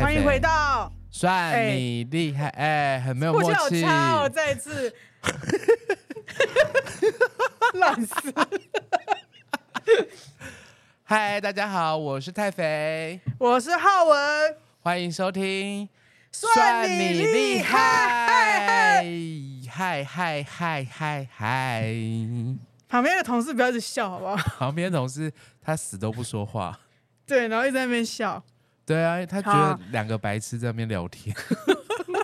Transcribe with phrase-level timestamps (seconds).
[0.00, 3.84] 欢迎回到，算你厉害，哎、欸，很没有默契。
[3.84, 4.92] 我再一次，
[7.74, 8.14] 烂死。
[11.04, 15.88] 嗨，大家好，我是太肥，我是浩文，欢迎收听。
[16.32, 19.04] 算你厉害！
[19.70, 21.94] 嗨嗨嗨嗨嗨！
[22.88, 24.34] 旁边的同事不要一直笑，好不好？
[24.58, 26.76] 旁边的同事他死都不说话，
[27.24, 28.42] 对，然后一直在那边笑。
[28.84, 31.32] 对啊，他觉得两个白痴在那边聊天。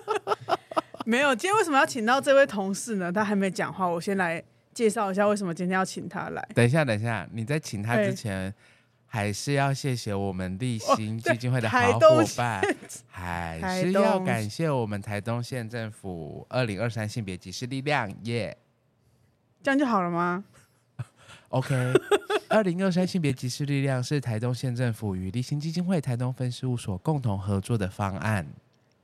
[1.06, 3.12] 没有，今天为什么要请到这位同事呢？
[3.12, 4.42] 他还没讲话，我先来
[4.74, 6.44] 介绍一下为什么今天要请他来。
[6.56, 8.52] 等一下，等一下，你在请他之前。
[9.10, 12.62] 还是要谢谢我们立新基金会的好伙伴，
[13.08, 20.44] 还是要感谢我们台东县政府二零二三性别歧视力量耶，yeah、这样就好了吗
[21.48, 21.74] ？OK，
[22.50, 28.46] 二零二三性别歧视力量是台东县政府与立新基金会台东分事务所共同合作的方案。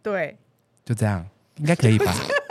[0.02, 0.36] 对，
[0.84, 2.12] 就这样，应该可以吧？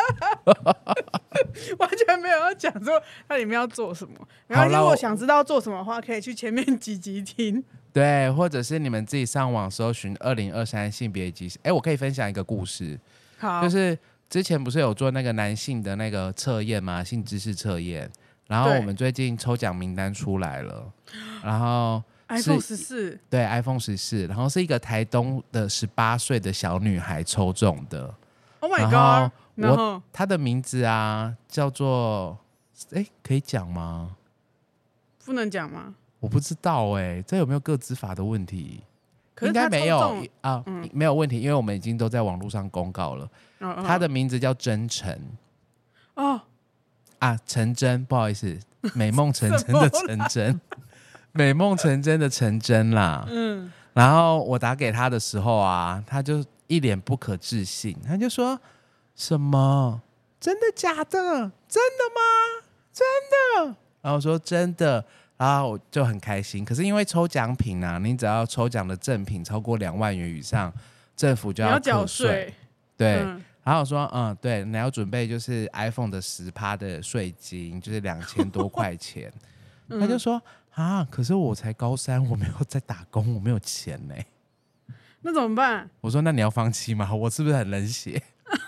[1.80, 4.14] 完全没有要讲说它里面要做什么。
[4.48, 7.64] 然后如果想知道做什么的话，可以去前面几集听。
[7.92, 11.60] 对，或者是你们自己上网搜寻二零二三性别歧视。
[11.64, 13.00] 哎，我可以分享一个故事。
[13.38, 13.98] 好，就是
[14.30, 17.04] 之前不是有做那个男性的那个测验吗？
[17.04, 18.10] 性知识测验。
[18.48, 20.92] 然后我们最近抽奖名单出来了。
[21.44, 24.26] 然后 iPhone 十四，对，iPhone 十四。
[24.28, 28.14] 然后是一个台东的十八岁的小女孩抽中的。
[28.60, 29.32] Oh my god！
[29.56, 32.38] 我他的名字啊，叫做
[32.94, 34.16] 哎，可以讲吗？
[35.26, 35.94] 不能讲吗？
[36.20, 38.82] 我不知道哎、欸，这有没有个资法的问题？
[39.42, 40.00] 应该没有
[40.42, 43.26] 啊，嗯、没有问题，因为我们已经都在网络上公告了。
[43.60, 45.18] 哦哦、他的名字叫真诚
[46.16, 46.40] 哦
[47.20, 48.58] 啊，陈真，不好意思，
[48.96, 50.62] 美梦成真的陈真，
[51.34, 53.26] 美梦成真的成真啦。
[53.30, 58.60] 嗯，然后我打给他的时候啊，他就一脸不可置信，他就说。
[59.16, 60.02] 什么？
[60.40, 61.52] 真的假的？
[61.68, 62.66] 真的吗？
[62.92, 63.06] 真
[63.68, 63.76] 的？
[64.02, 65.04] 然后说真的，
[65.38, 66.66] 然后我就很开心。
[66.66, 70.72] 可是因为抽奖品啊，你只要抽奖的赠品超过两万元以上，
[71.16, 72.54] 政府就要缴税。
[72.98, 79.32] 对，嗯、然后我说嗯，对，你要准备就是 iPhone 的十趴的税金，就是两千多块钱。
[79.90, 80.42] 嗯、他就说
[80.74, 84.16] 啊，可是我才高三，我没有在打工，我没有钱呢。
[85.22, 85.90] 那怎么办？
[86.02, 87.14] 我说那你要放弃吗？
[87.14, 88.22] 我是不是很冷血？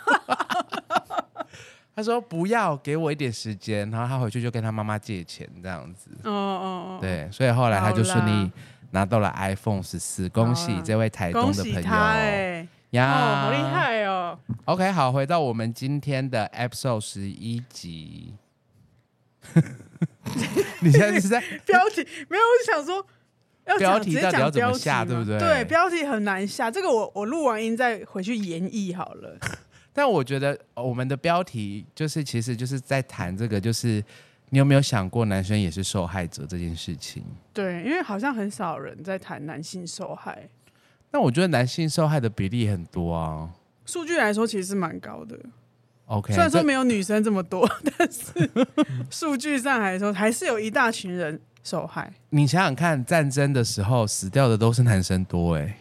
[1.96, 8.52] 他说：“不要给我一点时间，然后他回去就跟他妈妈借钱，这样子。”哦哦哦，对，所以后来他就顺利
[8.92, 11.90] 拿到了 iPhone 十四，恭喜这位台东的朋友！
[11.90, 18.34] 哎呀，哦，好厉害哦！OK，好，回到我们今天的 Episode 十一集。
[20.82, 22.44] 你现在是在 标题没有？
[22.44, 23.06] 我就想说，
[23.66, 25.40] 要标题到底要怎么下，对不对？
[25.40, 29.38] 对，标题很难下，这个我我录完音再回去演绎好了。
[29.98, 34.04] 但我觉得我们的标题就是，其实就是在谈这个，就是
[34.50, 37.24] 你有没有想过男生也是受害者这件事情？
[37.54, 40.50] 对，因为好像很少人在谈男性受害。
[41.12, 43.50] 那我觉得男性受害的比例很多啊。
[43.86, 45.40] 数据来说，其实是蛮高的。
[46.08, 47.66] OK，虽然说没有女生这么多，
[47.98, 48.52] 但是
[49.10, 52.14] 数据上来说，还是有一大群人受害。
[52.32, 55.78] 你想想看，战争的时候死掉的都是男生多哎、欸。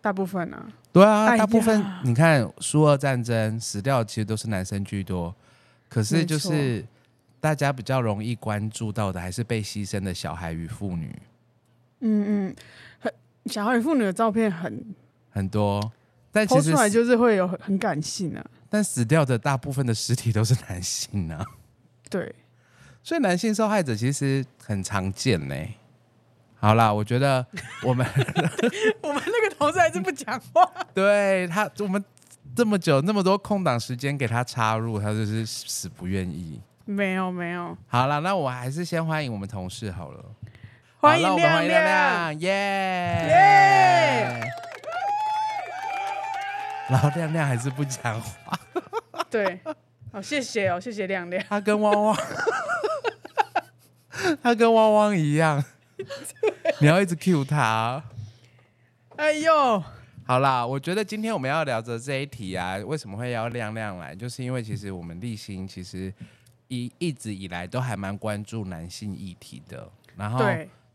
[0.00, 5.34] 大部分啊，对啊，大部分你看苏俄战争死掉其实都是男生居多，
[5.88, 6.84] 可是就是
[7.38, 11.14] 大家比较容易关注到的还是被牺牲的小孩与妇女。
[12.00, 12.56] 嗯嗯，
[12.98, 13.12] 很
[13.46, 14.82] 小孩与妇女的照片很
[15.30, 15.92] 很多，
[16.32, 18.44] 但其实出来就是会有很很感性啊。
[18.70, 21.44] 但死掉的大部分的尸体都是男性啊，
[22.08, 22.34] 对，
[23.02, 25.74] 所以男性受害者其实很常见呢、欸。
[26.62, 27.44] 好啦，我觉得
[27.82, 28.06] 我们
[29.02, 30.66] 我们那个同事还是不讲话。
[30.94, 32.02] 对他，我们
[32.56, 36.58] 这么久那么多空档时间给他插入，他就是死不愿意。
[36.86, 37.76] 没有没有。
[37.86, 40.24] 好了，那我还是先欢迎我们同事好了。
[40.98, 42.50] 欢迎亮亮，耶
[43.28, 44.40] 耶。
[46.88, 48.58] 然后亮亮还是不讲话。
[49.30, 49.60] 对，
[50.10, 51.44] 好，谢谢哦，谢谢亮亮。
[51.48, 52.16] 他跟汪汪，
[54.42, 55.62] 他跟汪汪一样。
[56.80, 58.02] 你要一直 cue 他，
[59.20, 59.84] 哎呦，
[60.24, 66.10] 好啦，我觉得今天我们要聊的这一题啊，为什么会邀亮亮来，就是因为其实我们立新其实
[66.68, 69.86] 一一直以来都还蛮关注男性议题的，
[70.16, 70.42] 然后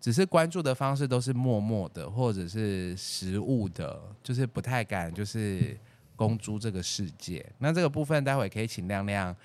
[0.01, 5.77] 只是关注的方式都是默默的，或者是实物的，就是不太敢就是
[6.16, 7.45] 公诸这个世界。
[7.60, 9.36] 那这个部分待会可以请亮亮，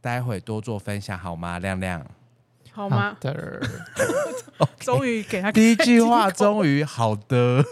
[0.00, 1.58] 待会多做分享好吗？
[1.58, 2.08] 亮亮，
[2.78, 3.16] 好吗？
[3.18, 3.60] 好的，
[4.78, 7.64] 终于给他第一句话，终于好的。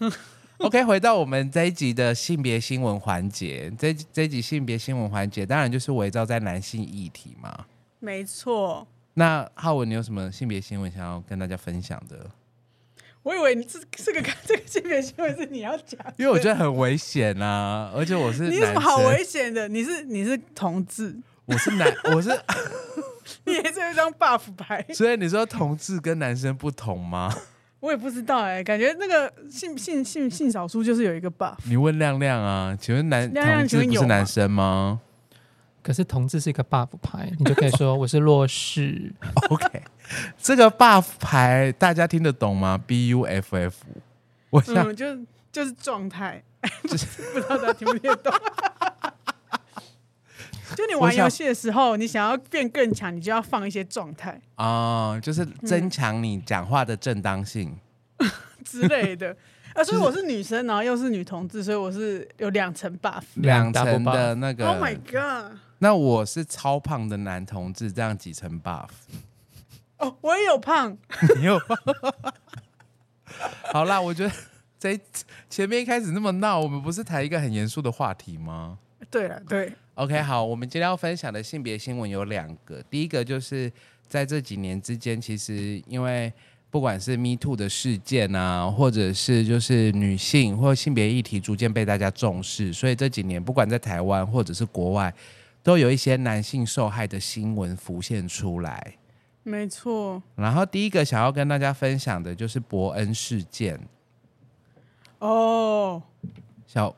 [0.56, 7.66] OK，回到我们这一集的性别新闻环节，这这一集性别新闻环节，当然就是围绕在男性议题嘛。
[7.98, 8.88] 没错。
[9.12, 12.30] 那浩文，你有什么性别新闻想要跟大家分享的？
[13.22, 19.68] 我以为你是这个 这个性别新闻是你要讲，因为我觉得很危险啊，而且我是你有什么好危险的？
[19.68, 21.14] 你是你是同志，
[21.46, 22.28] 我是男， 我是
[23.44, 27.32] 你也是有一张 buff 牌， 所以你说同志跟男生不同吗？
[27.80, 31.54] 我也不知道哎、欸，感觉那个性性性性少数就是有一个 buff。
[31.64, 35.00] 你问亮亮啊，请问男亮亮同志不是男生吗？
[35.82, 39.12] 可是同志是一个 buff 牌，你就可以说我是弱势。
[39.50, 39.82] OK，
[40.36, 43.84] 这个 buff 牌大家听得懂吗？B U F F，
[44.50, 45.16] 我想、嗯、就
[45.52, 46.42] 就是状态，
[46.88, 48.34] 就是不知道大家听不听得懂。
[50.98, 57.76] 玩游戏的时候，你想要变更强，你就要放一些状态哦，就是增强你讲话的正当性、
[58.18, 58.30] 嗯、
[58.64, 59.36] 之类的。
[59.74, 64.66] 啊，所以我是女生，然后又是女同志，所以我是有两层 buff，两层的那个。
[64.66, 65.58] Oh my god！
[65.80, 68.88] 那我是超胖的男同志，这样几层 buff？
[69.98, 70.96] 哦，我也有胖，
[71.36, 71.76] 你有胖。
[73.70, 74.32] 好啦，我觉得
[74.78, 74.98] 在
[75.50, 78.78] 前面一开始那么闹，我们不是谈一个很严肃的话题吗？
[79.16, 79.72] 对了，对。
[79.94, 82.82] OK，好，我们今天要分享的性别新闻有两个。
[82.90, 83.72] 第一个就是
[84.06, 86.30] 在这几年之间，其实因为
[86.70, 95.14] 不管是 Me Too 的事件啊，或者是就是女性或性别议题逐渐被大家重视，所以这几年不管在台湾或者是国外，
[95.62, 98.96] 都有一些男性受害的新闻浮现出来。
[99.44, 100.22] 没错。
[100.34, 103.80] 然后第一个想要跟大家分享的就是伯恩事件。
[105.20, 106.02] 哦，
[106.66, 106.94] 小。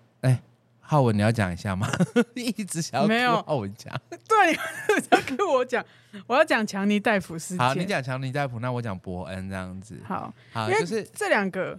[0.91, 1.87] 浩文，你要讲一下吗？
[2.35, 5.85] 一直想要没有浩文讲，对，你要跟我讲，
[6.27, 7.59] 我要讲强尼戴普事件。
[7.59, 10.01] 好，你讲强尼戴普，那我讲伯恩这样子。
[10.03, 11.79] 好，好，就是这两个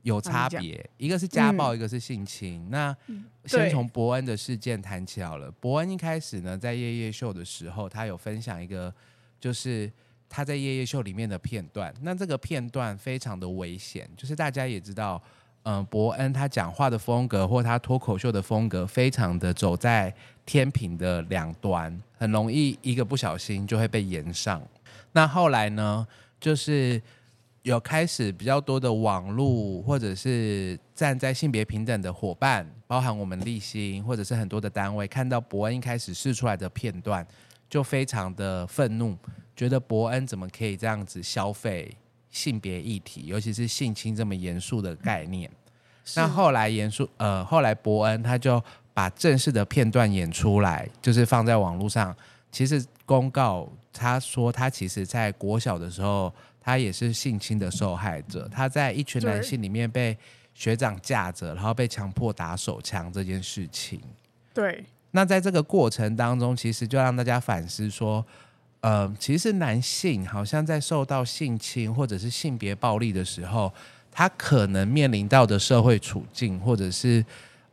[0.00, 2.66] 有差别，一个是家暴，嗯、一个是性侵。
[2.70, 2.96] 那
[3.44, 5.50] 先从伯恩的事件谈起好了。
[5.60, 8.90] 伯恩一开始呢，在夜夜秀的时候，他有分享一个，
[9.38, 9.92] 就是
[10.30, 11.92] 他在夜夜秀里面的片段。
[12.00, 15.22] 那这个片段非常的危险，就是大家也知道。
[15.64, 20.14] 嗯，伯恩他讲话的风格或他脱口秀的风格，非常的走在
[20.46, 24.62] 天平的两端，很容易一个不小心就会被延上。
[25.12, 26.06] 那后来呢，
[26.40, 27.00] 就是
[27.62, 37.26] 有开始比较多的网络或者是站在性别平等的伙伴，包含我们立新或者是很多的单位，看到伯恩一开始试出来的片段，
[37.68, 39.14] 就非常的愤怒，
[39.54, 41.94] 觉得伯恩怎么可以这样子消费
[42.30, 45.50] 性别议题，尤其是性侵这么严肃的概念。
[46.16, 48.62] 那后来严肃，呃，后来伯恩他就
[48.94, 52.14] 把正式的片段演出来，就是放在网络上。
[52.50, 58.48] 其实公告他说，他其实在国小的时候，他也是性侵的受害者。
[58.50, 60.16] 他在一群男性里面被
[60.54, 64.00] 学长架着，然后被强迫打手枪这件事情。
[64.54, 64.84] 对。
[65.10, 68.24] 那在这个过程当中，其实就让大家反思说，
[68.80, 73.72] 呃，其实男性好像在受到性侵或者是性别暴力的时候。
[74.10, 77.24] 他可能面临到的社会处境，或者是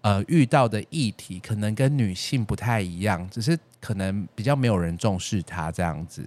[0.01, 6.23] 呃遇到的议题，可能跟女性不太一样，只是可能比较没有人重视他这样子。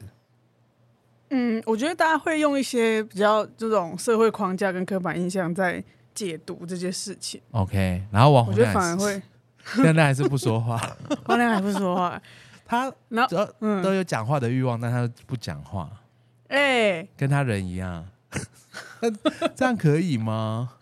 [1.30, 7.40] 嗯，我觉得大家会用一些比较这种社会框架跟刻板印象在解读这些事情。
[7.52, 9.22] OK，然后王红亮，我觉得反而会
[9.84, 10.80] 现在还是不说话，
[11.26, 12.20] 王亮还不说话，
[12.68, 13.46] 他然后
[13.82, 15.90] 都、有讲话的欲望，但他不讲话，
[16.48, 18.06] 哎、欸，跟他人一样。
[19.56, 20.74] 这样可以吗？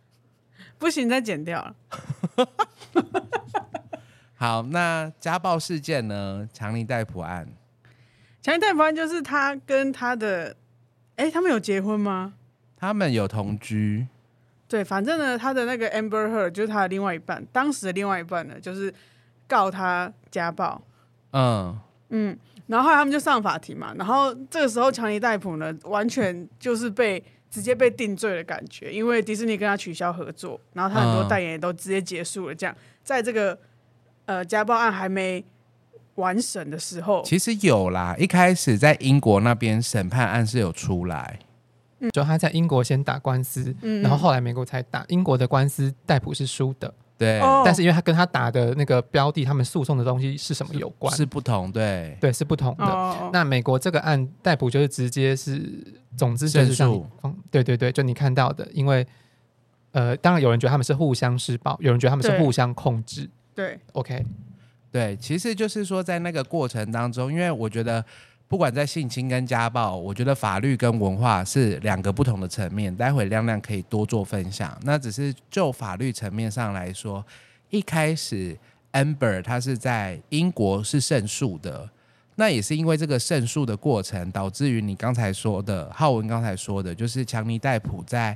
[0.78, 1.76] 不行，再剪掉了。
[4.36, 6.48] 好，那家暴事件呢？
[6.50, 7.46] 强尼戴普案。
[8.40, 10.56] 强尼戴普案就是他跟他的，
[11.16, 12.32] 哎、欸，他们有结婚吗？
[12.74, 14.06] 他们有同居。
[14.66, 18.94] 对，反正呢，他的那个 Amber Heard 就是他的另外一半，当时的另外一半呢，就是
[19.46, 20.80] 告他家暴。
[21.32, 21.78] 嗯
[22.10, 22.38] 嗯。
[22.66, 32.54] 然后后来他们就上法庭嘛，然后这个时候强尼戴普呢，完全就是被直接被定罪的感觉，因为迪士尼跟他取消合作，然后他很多代言也都直接结束了。
[32.54, 33.58] 这样，在这个
[34.26, 35.42] 呃家暴案还没
[36.16, 41.38] 完审的时候，其实有啦，一开始在英国那边审判案是有出来，
[42.12, 46.92] 就他在英国先打官司，然后后来美国才打英国的官司，戴普是输的。
[47.18, 47.62] 对，哦。
[47.64, 51.14] 但是因为他跟他打的那个标的，他们诉讼的东西是什么有关？
[51.14, 52.84] 是不同，对，对，是不同的。
[52.84, 55.60] 哦，那美国这个案逮捕就是直接是，
[56.16, 57.06] 总之就是像你胜诉。
[57.24, 59.06] 嗯，对对对，就你看到的，因为
[59.90, 62.38] 呃，当然有人觉得他们是互相施暴，有人觉得他们是对。
[62.38, 63.28] 互相控制。
[63.54, 64.24] 对，OK，
[64.92, 68.04] 对，其实就是说，在那个过程当中，因为我觉得，
[68.48, 72.94] 不管在性侵跟家暴，我觉得法律跟文化是两个不同的层面。
[72.96, 74.74] 待会亮亮可以多做分享。
[74.84, 77.22] 那只是就法律层面上来说，
[77.68, 78.58] 一开始
[78.92, 81.88] Amber 他是在英国是胜诉的，
[82.36, 88.34] 那也是因为这个胜诉的过程，导致于你刚才说的浩文刚才说的，就是强尼戴普在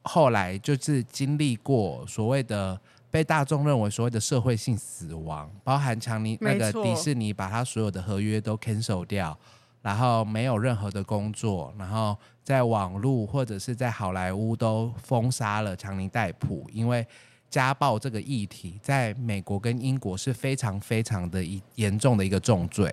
[0.00, 2.80] 后来就是经历过所谓的。
[3.12, 9.38] 被大众认为所谓的社会性死亡，包含强尼那个迪士尼把他所有的合约都 cancel 掉，
[9.82, 17.06] 然后没有任何的工作，然后在网络或者是在好莱坞都封杀了强尼戴普，因为
[17.50, 22.90] 家暴这个议题在美国跟英国是非常非常的一严重的一个重罪。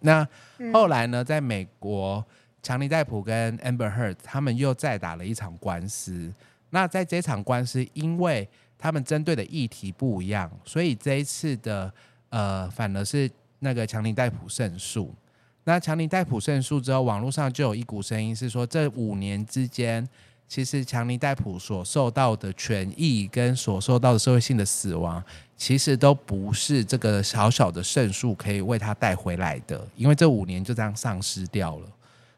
[0.00, 0.26] 那
[0.74, 2.24] 后来呢，在美国，
[2.64, 6.34] 强尼戴普跟 Amber Heard 他们又再打了一场官司。
[6.70, 8.48] 那在这场官司，因为
[8.82, 11.92] 他们针对的议题不一样，所以这一次的
[12.30, 15.14] 呃，反而是那个强尼戴普胜诉。
[15.62, 20.04] 那强尼戴普胜诉之后，网络上就有一股声音是说，这五年之间，
[20.48, 25.22] 其实强尼戴普所受到的权益跟所受到的社会性的死亡，
[25.56, 31.86] 其实都不是这个小小的胜诉可以为他带回来的，因为这五年就这样丧失掉了，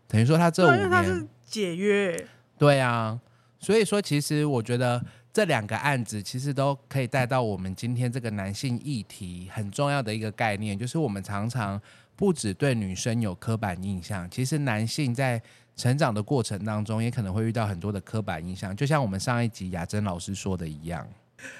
[0.07, 3.19] 等于说他这五对因为他是年，解约，对啊，
[3.59, 5.03] 所以说其实我觉得。
[5.35, 11.79] 这两个案子其实都可以带到我们今天这个男性议题很重要的一个概念，就是我们常常
[12.15, 15.43] 不只对女生有刻板印象，其实男性在
[15.75, 21.05] 成长的过程当中也可能会遇到很多的刻板印象，就像我们上一集雅珍老师说的一样。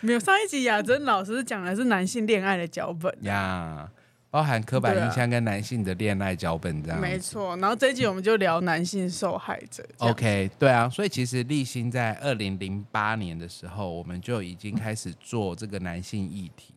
[0.01, 3.91] 没有上一集雅珍老师讲的是男性恋爱的脚本呀。
[4.35, 7.57] 包含刻板印象跟男性的恋爱脚本这样，没错。
[7.59, 9.87] 然后这一集我们就聊男性受害者。
[9.99, 16.75] OK，对啊，所以其实立新在二零零八年的时候，我们就已经开始做这个男性议题。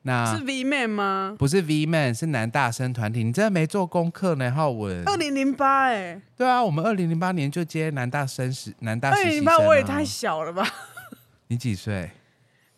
[0.00, 1.36] 那是 V Man 吗？
[1.38, 3.22] 不是 V Man，是男大生团体。
[3.22, 5.06] 你真的没做功课呢，浩文。
[5.06, 9.18] 二零零八，哎，对啊，我们二零零八年就接男大生时，男大生。
[9.18, 10.66] 二零零八我也太小了吧？
[11.48, 12.12] 你几岁？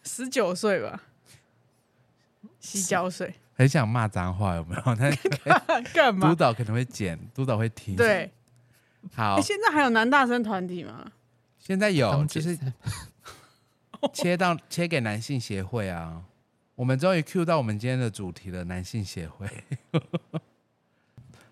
[0.03, 1.05] 十九岁吧。
[2.59, 3.35] 洗脚水。
[3.59, 4.83] 很想骂脏话，有没有？
[4.95, 5.11] 那
[5.93, 6.29] 干嘛？
[6.29, 7.97] 督导可能会剪，督导会听。
[7.97, 8.31] 对，
[9.13, 9.35] 好。
[9.35, 11.11] 欸、现在还有男大生团体吗？
[11.59, 12.57] 现在有，就是
[14.15, 16.23] 切到切给男性协会啊。
[16.77, 19.49] 我们终于 cue 到我们今天的主题了，男性协会。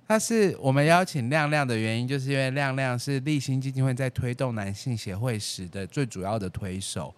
[0.07, 7.13] 他是我们邀请亮亮的原因，就是因为亮亮是立新基金会在推动男性协会时的最主要的推手。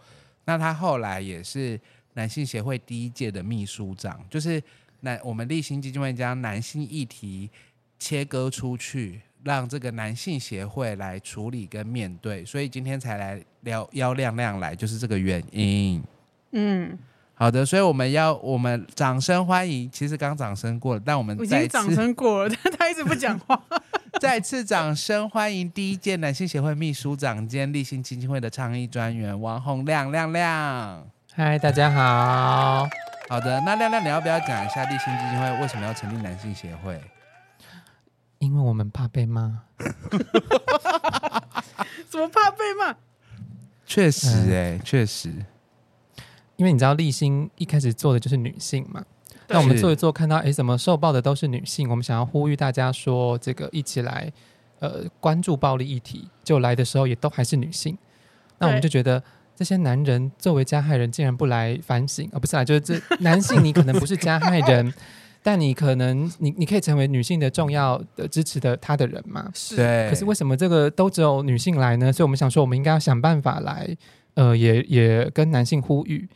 [0.46, 1.78] 那他后来也是。
[2.18, 4.60] 男性协会第一届的秘书长，就是
[5.02, 7.48] 男我们立新基金会将男性议题
[7.96, 16.02] 切割出去，让这个男性协会来处理跟面对，所以今天才来聊邀亮亮来，就是这个原因。
[16.50, 16.98] 嗯，
[17.34, 23.62] 好的，所以我们要我们掌声欢迎，其实刚掌声过了，但我们再次掌声过了，但 他一直不讲话。
[24.18, 31.08] 再次掌声欢迎第一届男性协会秘书长兼立新基金会的倡议专员王洪亮亮亮。
[31.38, 32.88] 嗨，大家好。
[33.28, 37.00] 好的，那亮亮，你要不要讲一下立新基金会为什么要成立男性协会？
[38.40, 39.60] 因为我们怕被骂。
[42.10, 42.96] 怎么怕被骂？
[43.86, 45.32] 确实、欸，哎、嗯，确实。
[46.56, 49.04] 因为你知道，立新一开始做的就是女性嘛。
[49.46, 51.88] 那我们做一做，看到哎，怎么受暴的都是女性？
[51.88, 54.32] 我们想要呼吁大家说，这个一起来，
[54.80, 56.28] 呃，关注暴力议题。
[56.42, 57.96] 就来的时候也都还是女性。
[58.58, 59.22] 那我们就觉得。
[59.58, 64.94] 这些男人作为加害人，竟然不来反省，而、哦、不是啊，就是这 男性，你可能不是加害人，
[65.42, 69.50] 但你可能你你可以成为女性的重要的支持的他的人嘛？
[69.52, 69.76] 是。
[70.08, 72.12] 可是为什么这个都只有女性来呢？
[72.12, 73.88] 所以我们想说，我们应该要想办法来，
[74.34, 76.28] 呃，也也跟男性呼吁。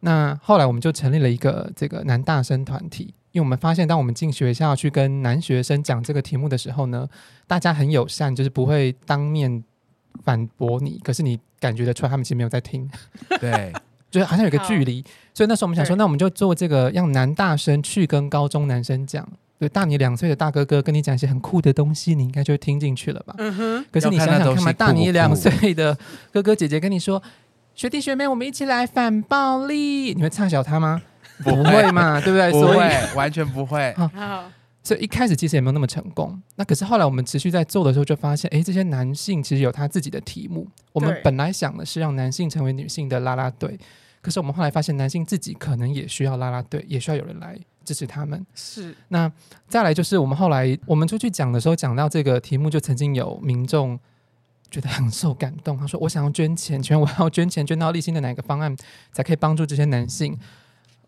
[0.00, 7.08] 那后来我们就成立了一个这个男大生团体，因为我们发现，当我们进学校去跟男学生讲这个题目的时候呢，
[7.46, 9.64] 大家很友善，就是不会当面。
[10.24, 12.88] 反驳你，可是你感觉得出来，他们其实没有在听，
[13.40, 13.72] 对，
[14.10, 15.04] 就是好像有个距离。
[15.34, 19.26] 所以那时候我们想说，那我们就做这个，让男大生去跟高中男生讲，
[19.58, 23.34] 对，大你两岁的大哥哥跟你讲一些很酷的东西，你应该就会听进去了吧？
[23.38, 23.84] 嗯哼。
[23.90, 25.96] 可是你想想看嘛，大你两岁的
[26.32, 27.22] 哥哥姐姐跟你说，
[27.74, 31.02] 学弟学妹，我们一起来反暴力，你会差小他吗？
[31.44, 32.50] 不会，嘛，对不对？
[32.50, 33.92] 不会，所以完全不会。
[33.94, 34.44] 好。
[34.86, 40.64] 所以一开始其实也没有那么成功，那可是后来我们持续在做的时候，就发现，哎，这些男性其实有他自己的题目。
[40.92, 43.76] 我们本来想的是让男性成为女性的啦啦队，
[44.22, 48.46] 可是我们后来发现，男性自己可能也需要啦啦队，也需要有人来支持他们。
[48.54, 48.94] 是。
[49.08, 49.28] 那
[49.66, 53.98] 再来就是我们后来我们出去讲的时候，讲到这个题目，就曾经有民众
[54.70, 55.76] 觉得很受感动。
[55.76, 58.76] 他说：“我想要捐钱，捐我要捐钱，捐到立新的哪个方案
[59.10, 60.38] 才可以帮助这些男性？”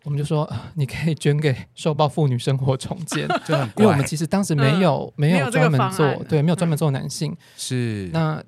[0.03, 3.27] 我们就说：“你可以捐给受暴妇女生活重建。
[3.45, 7.35] ”就很因为我们其实当时没有、嗯、没有专门做，对，没有专门做男性。
[7.57, 8.09] 是。
[8.13, 8.41] 那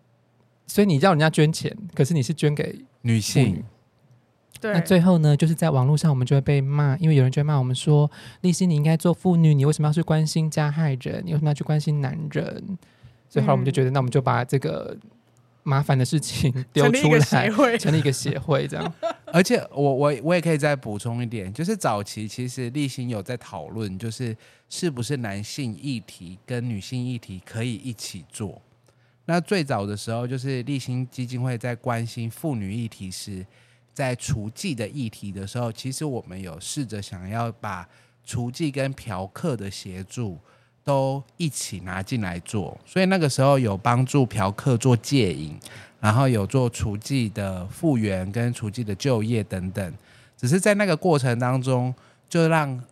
[0.65, 3.63] 所以你叫人家捐钱，可是你是捐给女性。
[4.61, 8.09] 对那最后呢，就是在网络上，我们就会被骂，因为有人就会骂我们说
[8.41, 11.23] ：“丽欣，你应该做妇女，你为什么要去关心加害人？
[11.25, 12.77] 你为什么要去关心男人？”
[13.27, 14.95] 所以后来我们就觉得，那我们就把这个
[15.63, 18.93] 麻烦的事情丢出来，成立一个协会，成立一个协会这样。
[19.33, 24.35] 而且我我我也可以再补充一点，就是早期其实立新有在讨论，就是
[24.69, 28.61] 是不是男性议题跟女性议题可以一起做。
[29.25, 33.45] 那最早的时候，就是立新基金会在关心妇女议题时。
[33.93, 37.85] 在厨妓的议题的时候，其实我们有试着想要把
[38.23, 40.39] 厨妓跟嫖客的协助
[40.83, 45.55] 都一起拿进来做，所以那个时候有帮助嫖客做戒瘾，
[45.99, 49.93] 然后有做厨妓的复原跟厨妓的就业等等。
[50.35, 51.93] 只是在那个过程当中，
[52.27, 52.83] 就让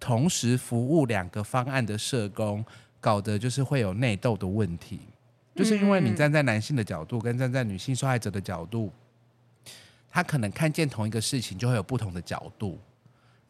[0.00, 2.64] 同时服务两个方案的社工
[3.00, 5.00] 搞得就是会有内斗的问题，
[5.54, 8.92] 就是因为你站在男性的角度跟站在女性受害者的角度。
[10.10, 12.78] 他可能看见同一个事情，就会有不同的角度。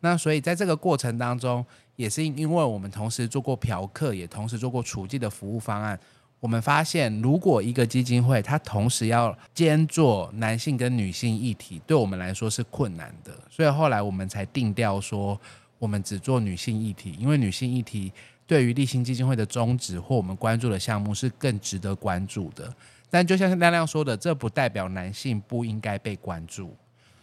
[0.00, 1.64] 那所以在这个过程当中，
[1.96, 5.98] 也是因为我们同时做过嫖客，也同时做过厨妓的服务方案。
[6.40, 13.32] 我们发现，如果一个基金会它同时要兼做男性跟女性议题，对我们来说是困难的。
[13.50, 15.36] 所以后来我们才定调说，
[15.80, 18.12] 我们只做女性议题，因为女性议题
[18.46, 22.72] 对于立新基金会的宗旨或我们关注的项目是更值得关注的。
[23.10, 26.76] 但就像是亮亮说的，这不代表男性不应该被关注。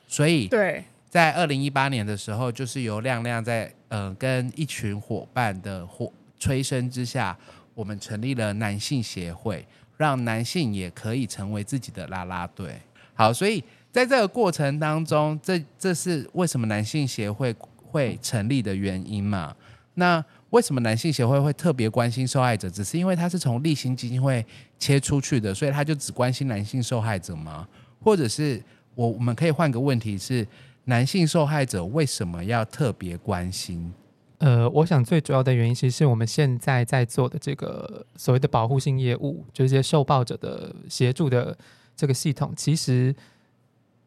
[0.10, 7.38] 所以，对，在二零一八年的时候，就是由亮亮在呃跟一群伙伴的火催生之下，
[7.74, 9.66] 我们成立了男性协会，
[9.98, 12.80] 让男性也可以成为自己的啦啦队。
[13.14, 19.56] 好，所以在这个过程当中，这这是为什么男性协会会成立的原因嘛？
[19.94, 22.70] 那为什么男性协会会特别关心受害者？
[22.70, 24.46] 只是因为他是从励馨基金会
[24.78, 27.66] 切出去的，所以他就只关心男性受害者吗？
[28.02, 28.62] 或者是
[28.94, 30.46] 我我们可以换个问题是：
[30.86, 33.94] 男性受害者为什么要特别关心？
[34.40, 41.58] 呃，我想最主要的原因其实是我们现在在做的这个所谓的保护性业务，就是这些受暴者的协助的
[41.96, 43.16] 这个系统，其实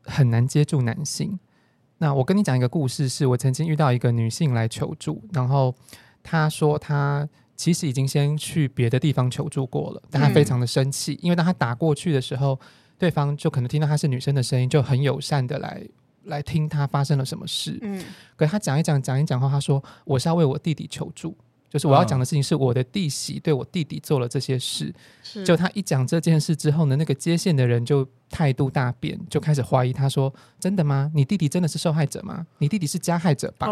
[0.02, 1.38] 很难接住男性。
[1.98, 5.74] 那我跟你讲一个故事，是我曾经遇到一个女性来求助，然后。
[6.20, 12.58] 她说她其实已经先去别的地方求助过了，但她非常的生气，因为当她打过去的时候，
[12.98, 15.80] 对方就可能听到她是女生的声音，就很友善的来
[16.24, 17.78] 来听他发生了什么事。
[17.82, 18.02] 嗯，
[18.36, 21.36] 可是他讲一讲讲一讲话，他说我是要为我弟弟求助。
[21.70, 24.90] 就是我要讲的事情是我的弟媳对我弟弟做了这些事，
[25.22, 31.12] 是就他一讲这件事之后呢，那个接线的人就态度大变，就开始怀疑他说：“真的吗？
[31.14, 32.46] 你弟弟真的是受害者吗？
[32.56, 33.66] 你弟弟是加害者吧？”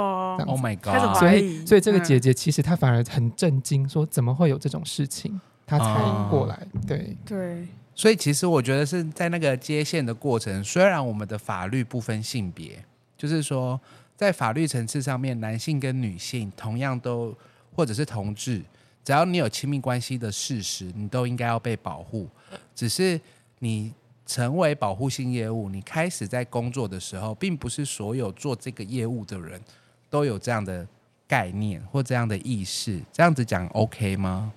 [0.45, 0.93] Oh my god！
[0.93, 5.41] 开始所以所以这个姐姐其实她反而很震惊，说怎么会有这种事情？
[5.65, 7.67] 她才过来，对对。
[7.97, 12.85] 所以其实我觉得是在那个接线的过程，虽然我们的法律不分性别，
[13.19, 13.81] 就是说
[14.15, 17.37] 在法律层次上面，男性跟女性同样都。
[17.75, 18.63] 或者是同志，
[19.05, 22.27] 只要你有亲密关系的事实，你都应该要被保护。
[22.75, 23.21] 只是
[23.59, 23.93] 你
[24.25, 29.61] 成为保护性业务，你开始在工作的时候，并不是所有做这个业务的人
[30.09, 30.89] 都有这样的
[31.29, 32.99] 概念或这样的意识。
[33.13, 34.51] 这样子讲 OK 吗？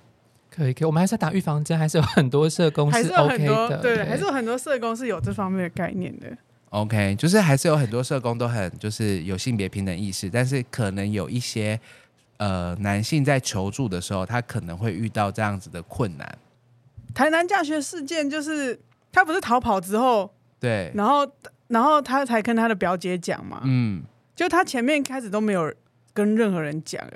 [0.64, 0.86] 可以，可以。
[0.86, 6.26] 我们还是要打预防针，还是有很多社工是 OK 的，对，对，还是有很多社工是有这方面的概念的。
[6.70, 11.78] OK，就是还是有很多社工都很就是有性别平等意识，但是可能有一些。
[12.42, 16.38] 呃，男性在求助的时候，他可能会遇到这样子的困难。
[17.12, 18.80] 台南教学事件就是
[19.12, 21.30] 他不是逃跑之后，对，然后
[21.68, 24.02] 然后他才跟他的表姐讲嘛，嗯，
[24.34, 25.70] 就他前面开始都没有
[26.14, 27.06] 跟任何人讲，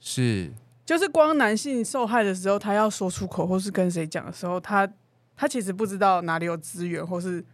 [0.00, 0.50] 是，
[0.90, 4.92] 就是光男性受害的时候，他要说出口或是跟谁讲的时候，他
[5.36, 7.44] 他其实不知道哪里有资源，或是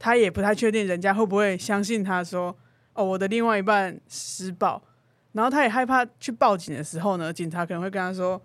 [0.00, 2.56] 他也不太确定人家会不会相信他说，
[2.94, 4.82] 哦，我的另外一半施暴。
[5.30, 8.42] 然后他也害怕去报警的时候呢，警察可能会跟他说：“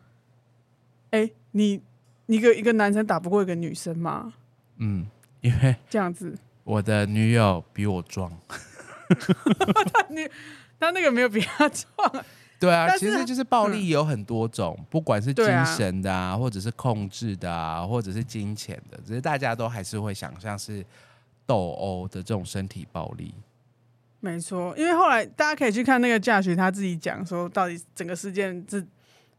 [1.09, 1.81] 哎，你
[2.27, 4.35] 一个一个男生打不过一个女生吗？”
[4.77, 5.07] 嗯，
[5.41, 8.31] 因为这样子，我的女友比我壮。
[9.91, 10.29] 他女
[10.79, 12.23] 他那个没有比他壮。
[12.59, 20.83] 对啊，其实就是暴力有很多种，嗯、不管是精神的啊，或者是控制的啊，或者是金钱的，只是大家都还是会想象是
[21.45, 23.33] 斗殴的这种身体暴力。
[24.19, 28.83] 没错，因为后来大家可以去看那个驾驶他自己讲说，到底整个事件是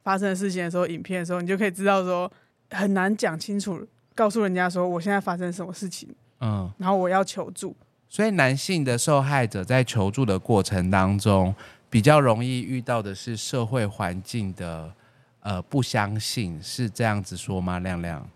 [0.05, 2.31] 发生的事情的时候，影片的时候，你就可以知道说
[2.71, 6.09] 很难讲清楚，告诉人家说我现在发生什么事情，
[6.41, 7.75] 嗯，然后我要求助。
[8.09, 11.55] 所以男性的受害者在求助的过程当中，
[11.91, 14.93] 比较容易遇到的是社会环境的
[15.41, 17.79] 呃不相信，是这样子说吗？
[17.79, 18.29] 亮亮。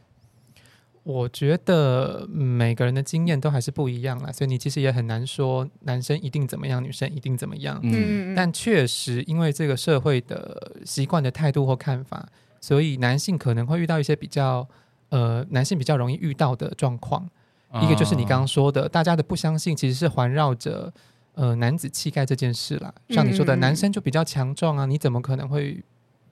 [1.05, 7.81] 我觉得每个人的经验都还是不一样啦，所以你其实也很难说男生一定怎么样，女生一定怎么样。
[7.83, 12.29] 嗯，但确实因为这个社会的习惯的态度或看法，
[12.61, 14.65] 所以男性可能会遇到一些比较
[15.09, 17.29] 呃，男性比较容易遇到的状况。
[17.83, 20.93] 一个就是你刚刚说的，大家的不相信其实是环绕着
[21.35, 22.93] 呃男子气概这件事啦。
[23.09, 25.83] 像你说的，男生就比较强壮啊，你怎么可能会？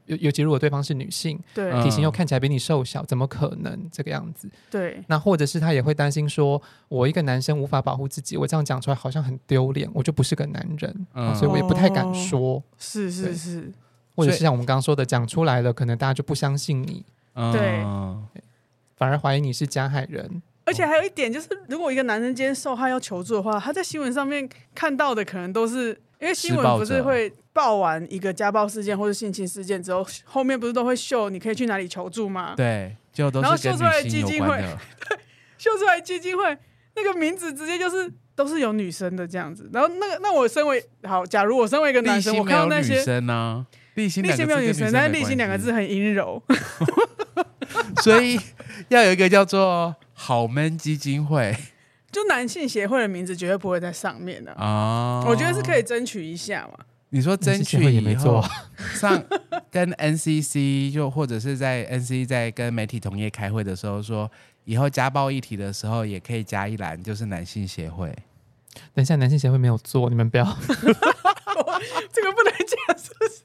[0.06, 4.50] 尤尤其如果对方是女性，对，体型又看起来比你瘦小，怎么可能这个样子？
[4.68, 12.56] 对，那或者是他也会担心说，我一个男生无法保护自己，我这样讲出来好像很丢脸，我就不是个男人，嗯、所以我也不太敢说。
[12.56, 13.72] 哦、是是是，
[14.16, 17.04] 或者是像我们刚刚说的，讲出来了，可能大家就不相信你，
[17.52, 17.84] 对，
[18.96, 20.42] 反而怀疑你是加害人。
[20.70, 26.00] 而且还有一点就是，如果一个男生今天受害要求助的话，他在新闻上面看到的可能都是。
[26.20, 32.52] 因为新闻不是会报完一个家暴事件或者性侵事件之后，后面不是都会秀你可以去哪里求助吗？
[32.54, 34.58] 对，就都是然后秀出来基金会，
[35.08, 35.18] 对，
[35.56, 36.58] 秀出来基金会
[36.94, 39.70] 那个名字直接就是都是有女生的这样子。
[39.72, 46.42] 然后那个那我身为好，假如我身为一个男生，我看到那些女生呢，立新立新没有女生，但是立心两个字很阴柔，
[48.04, 48.38] 所以
[48.88, 51.56] 要有一个叫做好 man 基金会。
[52.12, 55.24] 就男性协会的名字绝对不会在上面的啊！
[55.26, 56.84] 我觉得是可以争取一下嘛。
[57.08, 58.44] 你说争取也没错，
[58.94, 59.22] 上
[59.70, 64.30] 跟 NCC 就或者是在 NCC 在跟媒体同业开会的时候说，
[64.64, 68.14] 以后家暴议题的时候也可以加一栏，就是男性协会。
[68.92, 70.44] 等一下，男性协会没有做，你们不要，
[72.12, 73.40] 这个不能讲，是不是？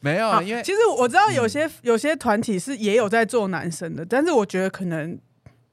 [0.00, 5.18] 没有，因为其实我知道有些有些团体是也有在做男生的，但是我觉得可能。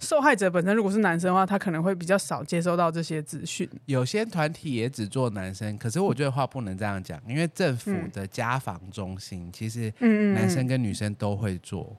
[0.04, 3.68] 受害者本身如果是男生的话，他可能会比较少接收到这些资讯。
[3.86, 11.96] 有些团体也只做男生，可是我觉得话不能这样讲，因为政府的家访中心其实男生跟女生都会做。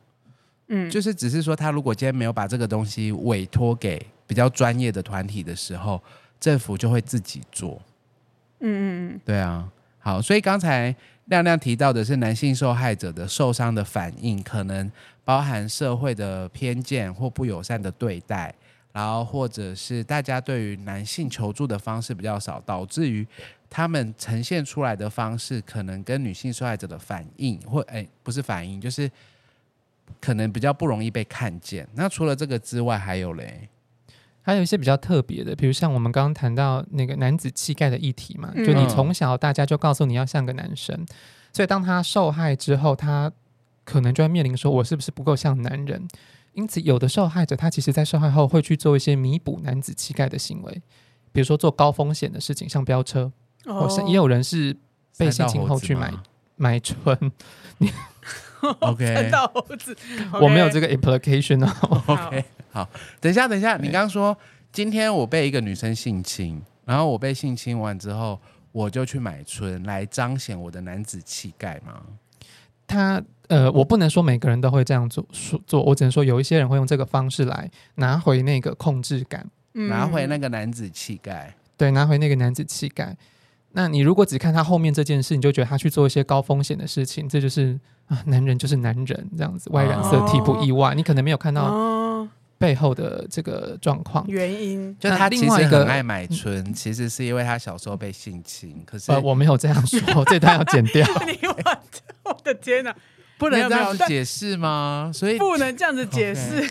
[0.68, 6.02] 嗯，就是只是说他如果今天没有把这个东西委托给比较专业的团体的时候，
[6.38, 7.80] 政府就会自己做。
[8.60, 9.68] 嗯嗯嗯，对啊。
[9.98, 10.94] 好，所以刚才
[11.26, 14.90] 亮亮提到的是男性受害者的受伤的反应，可能
[15.24, 18.54] 包含社会的偏见或不友善的对待，
[18.92, 23.26] 然后或者是大家对于男性求助的方式比较少，导致于
[23.70, 29.10] 他们呈现出来的方式可能跟女性受害者的反应或诶不是反应，就是
[30.20, 31.88] 可能比较不容易被看见。
[31.94, 33.66] 那除了这个之外，还有嘞？
[34.46, 41.06] 还有一些比较特别的，比如像我们刚刚谈到那个男子气概的议题嘛，就你从小大家就告诉你要像个男生，嗯、
[41.50, 43.32] 所以当他受害之后，他
[43.84, 46.06] 可能就会面临说，我是不是不够像男人？
[46.52, 50.82] 因此，有的受害者他其实在受害后会去做一些弥补男子气概的行为，
[51.32, 53.32] 比如说做高风险的事情，像飙车，
[53.64, 54.76] 或是、哦、也有人是
[55.16, 56.12] 被性侵后去买
[56.56, 57.32] 买春。
[57.78, 57.90] 你
[58.80, 59.30] OK，
[60.40, 62.02] 我没有这个 implication 哦。
[62.08, 62.44] OK。
[62.70, 62.88] 好，
[63.20, 64.36] 等一下，等一下，你刚刚说
[64.72, 68.40] 今天我被一个女生性侵，然后我被性侵完之后，
[68.72, 72.02] 我就去买春来彰显我的男子气概吗？
[72.86, 83.16] 他呃，我不能说每个人都会这样做，说做，我只能说有一些人会用这个方式来拿回那个控制感，嗯、拿回那个男子气概，对，拿回那个男子气概。
[83.74, 91.64] 那你如果只看他后面这件事，你就觉得他去做一些高风险的事情，这就是啊，男人就是男人这样子，外染色体不意外，哦、你可能没有看到。
[91.64, 98.80] 哦背后的这个状况原因，就他另外一个很爱买春，其实是因为他小时候被性侵。
[98.86, 101.04] 可是、呃、我没有这样说，这段要剪掉。
[101.26, 101.38] 你
[102.22, 102.94] 我的天哪，
[103.36, 105.10] 不能这样子解释吗？
[105.12, 106.70] 所以不能这样子解释，okay,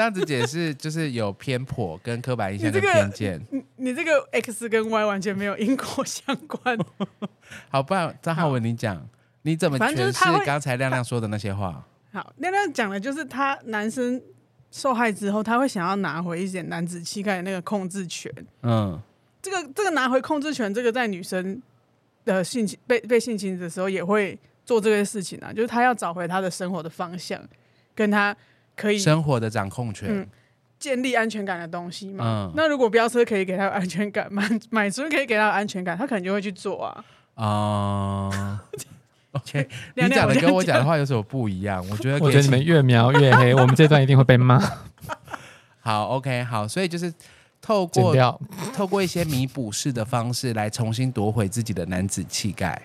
[0.00, 3.38] 这样子解释就是有偏颇跟刻板印象 的偏见。
[3.50, 6.78] 你、这个、你这个 X 跟 Y 完全没有因果相关。
[7.68, 9.06] 好，不然张浩文你讲，
[9.42, 11.86] 你怎么诠释刚才亮亮说的那些话？
[12.12, 14.22] 好，亮亮讲的就是他男生。
[14.72, 18.32] 受害之后，他会想要拿回一点男子气概的那个控制权。
[18.62, 18.96] 嗯，
[19.42, 21.60] 这个这个拿回控制权，这个在女生
[22.24, 27.42] 的性侵被被性侵的时候也会做这些事情啊，就是他要找回他的生活的方向，
[27.96, 28.36] 跟他
[28.80, 30.26] 可以生活的掌控权，嗯，
[30.78, 32.24] 建立安全感的东西嘛。
[32.24, 37.04] 嗯，那如果飙车可以给他安全感，买买车可以给他安全感，他可能就会去做啊。
[37.34, 38.30] 啊。
[38.32, 38.58] 嗯
[39.32, 41.86] OK，你讲的跟我讲的话有什么不一样？
[41.88, 44.58] 我觉得，我觉得你们越描越黑，我们这段一定会被骂。
[45.78, 47.14] 好，OK，好，所以就是
[47.60, 48.12] 透过
[48.74, 52.82] 透过一些弥补式的方式来重新夺回自己的男子气概，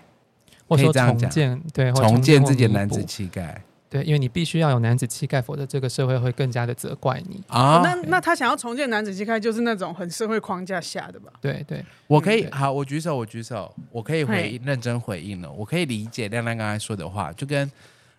[0.68, 3.60] 或者说重建对重建自己的男子气概。
[3.96, 7.78] 对，因为你必须要有男子气概，否则这个社会会更加的责怪你啊。
[7.78, 11.32] 哦、那那他想要重建男子气概，就是那种很社会框架下的吧？
[11.40, 15.50] 对对，我可以好，我举手，我举手，我可以回应，认真回应了。
[15.50, 17.66] 我可以理解亮亮刚才说的话，就跟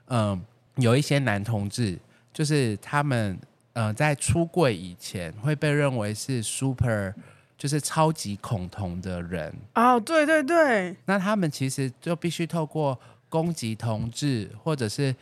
[0.06, 0.40] 嗯、呃，
[0.76, 1.98] 有一些男同志，
[2.32, 3.38] 就是他们
[3.74, 7.12] 呃在出柜以前会被认为是 super，
[7.58, 9.52] 就是超级恐同的人。
[9.74, 15.14] 哦，对对对，那他们其实就必须透过攻击同志，或者是。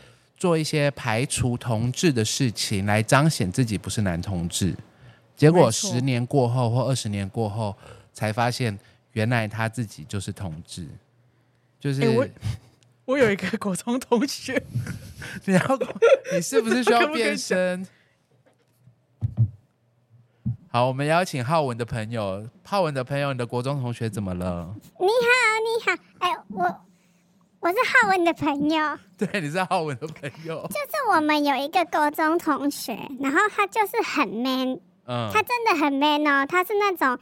[0.44, 4.76] 做一些排除同志的事情来彰显自己不是男同志，
[5.35, 7.74] 结果十年过后或二十年过后
[8.12, 8.78] 才发现，
[9.12, 10.87] 原来他自己就是同志。
[11.80, 12.28] 就是、欸、我，
[13.07, 14.62] 我有一个国中同学，
[15.46, 15.61] 你要
[16.35, 17.87] 你是不是需要变身？
[20.68, 24.76] 好，我们邀请浩文的朋友，浩文的朋友，你的国中同学怎么了？
[25.00, 25.14] 你好，
[25.64, 26.85] 你好，哎、欸，我。
[27.64, 30.68] 我是浩文的朋友， 对，你是浩文的朋友。
[30.68, 37.18] 就是我们有一个高中同学，然后他就是很 man，嗯，他真的很 man 哦，他是那种，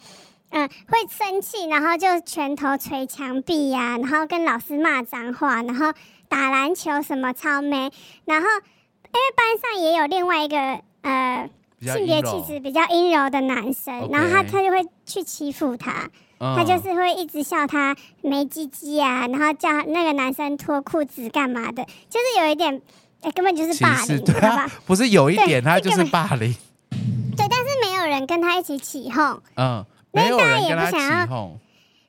[0.50, 5.92] 嗯，会生气，然后就拳头捶墙壁呀、啊，然后跟老师骂脏话，然后
[6.28, 7.92] 打篮球什么超 man。
[8.24, 10.58] 然后因为班上也有另外一个
[11.02, 16.10] 呃性别气质比较阴柔的男生，然后他他就会去欺负他。
[16.56, 22.74] 他就是会一直笑他没鸡鸡啊，然后叫那个男生脱裤子干嘛的，就是有一点，
[23.20, 24.66] 哎、欸，根本就是霸凌，对吧？
[24.84, 26.52] 不是有一点，他就是霸凌。
[27.36, 30.96] 对，但是没有人跟他一起起哄，嗯，没有人跟他起
[31.30, 31.56] 哄。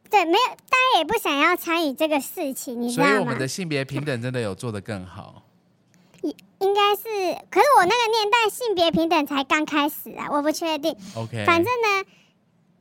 [0.10, 3.10] 对，没有，大家也不想要参与这个事情，你知道吗？
[3.12, 5.44] 所以我们的性别平等真的有做得更好。
[6.24, 7.04] 应应该是，
[7.52, 10.96] 可是我那个年代性别平等才刚开始啊，我不确定。
[11.16, 12.10] OK，反正呢。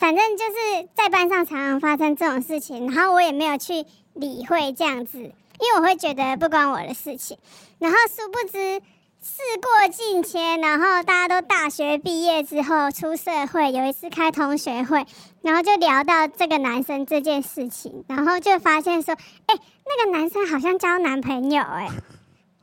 [0.02, 7.38] 反正就是在班上常常发生这种事情，然后我也没有去理会这样子，因为我会觉得不关我的事情。
[7.78, 8.80] 然后殊不知
[9.20, 15.06] 事过境迁，然后大家都大学毕业之后出社会，有一次开同学会，
[15.40, 19.14] 然后就聊到这个男生这件事情，然后就发现说，
[19.46, 19.54] 哎，
[19.86, 21.88] 那个男生好像交男朋友哎。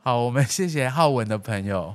[0.02, 1.94] 好，我们谢谢浩文的朋友。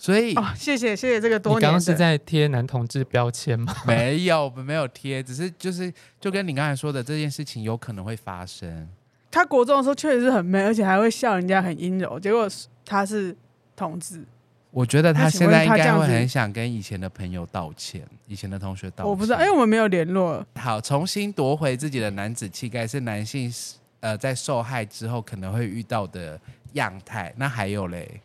[0.00, 1.58] 所以，哦，谢谢谢谢这个多年。
[1.58, 3.70] 你刚刚是在贴男同志标签吗？
[3.86, 8.88] 没有，我们没有贴，只是就是就跟你刚才说的这件事情有可能会发生。
[9.30, 12.18] 他国中的时候确实是很 man，而且还会笑人家很阴柔。
[12.18, 12.48] 结果
[12.86, 13.36] 他是
[13.76, 14.24] 同志，
[14.70, 19.06] 我觉得他现在应该会很想跟以前的朋友道歉，以前的同学道歉。
[19.06, 20.42] 我不知道，因为我们没有联络。
[20.54, 23.52] 好，重新夺回自己的男子气概是男性
[24.00, 26.40] 呃在受害之后可能会遇到的
[26.72, 27.30] 样态。
[27.36, 28.18] 那还有嘞？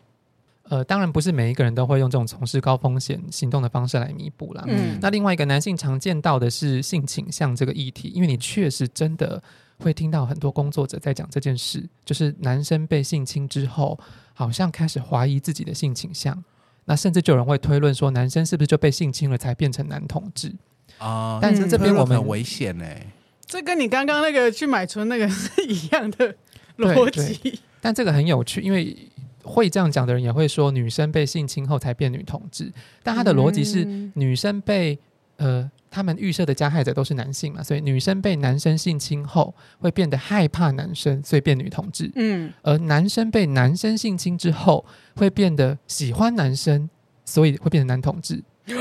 [0.67, 4.63] 呃，当然不是每一个人都会用这种从事高风险行动的方式来弥补啦。
[4.65, 9.41] 嗯，那另外一个男性常见到的是性倾向这个议题，因为你确实真的
[9.78, 13.99] 会听到很多工作者在讲这件事，就是男生被性侵之后，
[14.34, 16.43] 好像开始怀疑自己的性倾向，
[16.86, 20.51] 那甚至就有人会推论说，男生是不是就被性侵了才变成男同志
[20.97, 21.38] 啊？
[21.39, 23.06] 但是这边我们很危险哎，
[23.45, 26.36] 这跟你刚刚那个去买春那个是一样的
[26.78, 28.97] 逻辑，但这个很有趣，因为。
[29.45, 32.71] 会这样讲的人也会说，女生被性侵后才变女同志，
[33.03, 34.97] 但他的逻辑是女生被
[35.38, 42.12] 呃他们预设的加害者都是男性嘛，所以女生被男生性侵后会变得害怕男生，所以变女同志。
[42.15, 44.84] 嗯，而男生被男生性侵之后
[45.15, 46.89] 会变得喜欢男生，
[47.23, 48.43] 所以会变成男同志。
[48.65, 48.75] 你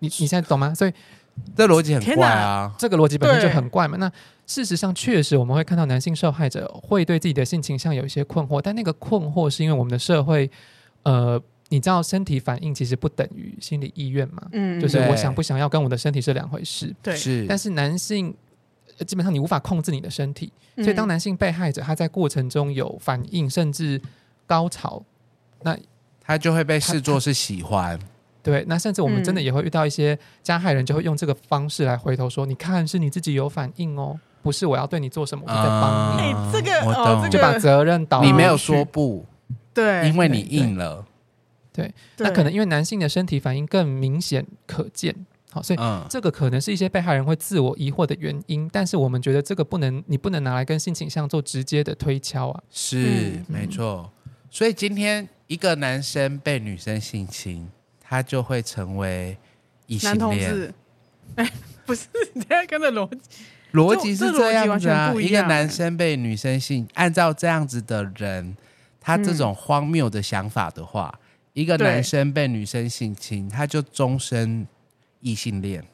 [0.00, 0.74] 你现在懂吗？
[0.74, 0.92] 所以
[1.56, 3.96] 这逻辑很怪啊，这个逻辑本身就很怪嘛。
[3.98, 4.10] 那。
[4.46, 10.50] 事实上，确实我们会看到男性受害者会对自己的性倾向有一些困惑，但那个困惑是因为我们的社会，
[11.04, 17.46] 呃，你知道，身体反应其实不等于心理意愿嘛，嗯，就是我想不想要跟我的身体是两回事，对，是。
[17.48, 18.36] 但是男性
[19.06, 23.98] 基本上你无法控制你的身体，所以当男性被害者他在过程中有反应，甚至
[24.46, 25.02] 高潮，
[25.62, 25.74] 那
[26.20, 27.98] 他就会被视作是喜欢。
[28.44, 36.20] 对，那甚至我们真的也会遇到一些加害人，就会用这个方式来回头说：“你看，是你自己有反应哦。”不是我要对你做什么，我在帮你。
[36.20, 38.22] 哎、欸，这个我懂，就把责任倒。
[38.22, 39.24] 你没有说不，
[39.72, 41.06] 对，因为你硬了。
[41.72, 45.16] 对，对，那可能因为男性的身体反应更明显可见，
[45.50, 45.78] 好，所以
[46.10, 48.68] 这个可能是一些被害人会自我疑惑的原因。
[48.70, 52.62] 但是我们觉得这个不能，你不能拿来跟性倾向做直接的推敲啊。
[52.70, 54.12] 是，嗯、没错。
[54.50, 57.66] 所以今天一个男生被女生性侵，
[58.14, 59.36] 他就会成为
[59.88, 60.72] 异性恋。
[61.34, 61.50] 哎，
[61.84, 63.44] 不是， 你在跟着逻辑。
[63.72, 68.56] 逻辑是这样子啊，一个男生被女生性，按照这样子的人，
[69.00, 71.12] 他这种荒谬的想法的话，
[71.54, 74.64] 一个男生被女生性侵，他就终身
[75.18, 75.84] 异性恋。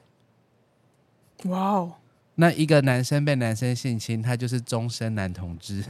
[1.44, 1.92] 哇哦！
[2.34, 5.82] 那一个男生被男生性侵，他就是终身男同志。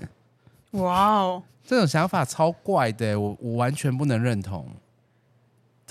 [0.71, 1.43] 哇哦！
[1.64, 4.69] 这种想法超怪的，我我完全不能认同。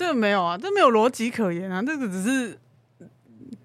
[0.00, 2.58] 这个没有啊，这没有逻辑可言啊，这个只是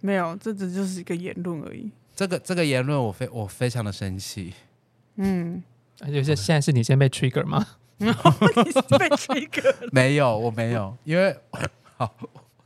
[0.02, 1.90] 没有，这只就是一个言论而已。
[2.14, 4.54] 这个这个言论，我非我非常的生气。
[5.16, 5.64] 嗯，
[6.02, 7.66] 而且现在是你先被 trigger 吗？
[8.00, 9.74] 你是被 trigger？
[9.94, 11.34] 没有，我没有，因为
[11.96, 12.14] 好。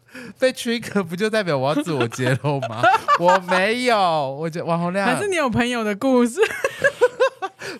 [0.39, 2.81] 被 trigger 不就代表我要自我揭露吗？
[3.21, 3.95] 我没有，
[4.31, 6.41] 我觉得王洪亮还是你有朋友的故事？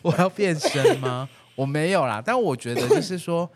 [0.03, 1.27] 我要变身吗？
[1.55, 3.49] 我没有啦，但我觉得就是说，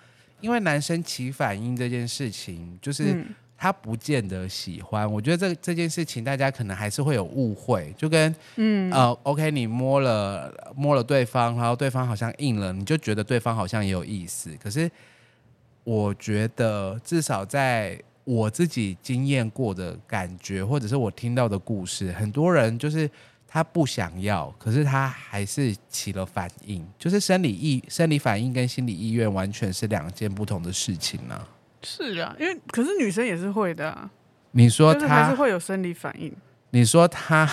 [0.44, 3.26] 因为男生起反应这件事情，就是
[3.58, 5.10] 他不见得喜欢。
[5.10, 14.52] 我觉得这这件事情大家可能还是会有误会，就跟嗯呃，OK，你摸了摸了对方，然后对方好像硬了，你就觉得对方好像也有意思。
[14.62, 14.92] 可是
[15.86, 23.10] 我觉得至少在我自己经验过的感觉，或者是我听到的故事，很多人就是
[23.54, 31.48] 他不想要，可是他还是起了反应，就是生理意生理反应跟心理意愿完全是两件不同的事情呢、啊。
[31.84, 34.10] 是啊，因为可是女生也是会的、啊。
[34.54, 36.36] 你说他还是会有生理反应？
[36.72, 37.48] 你说他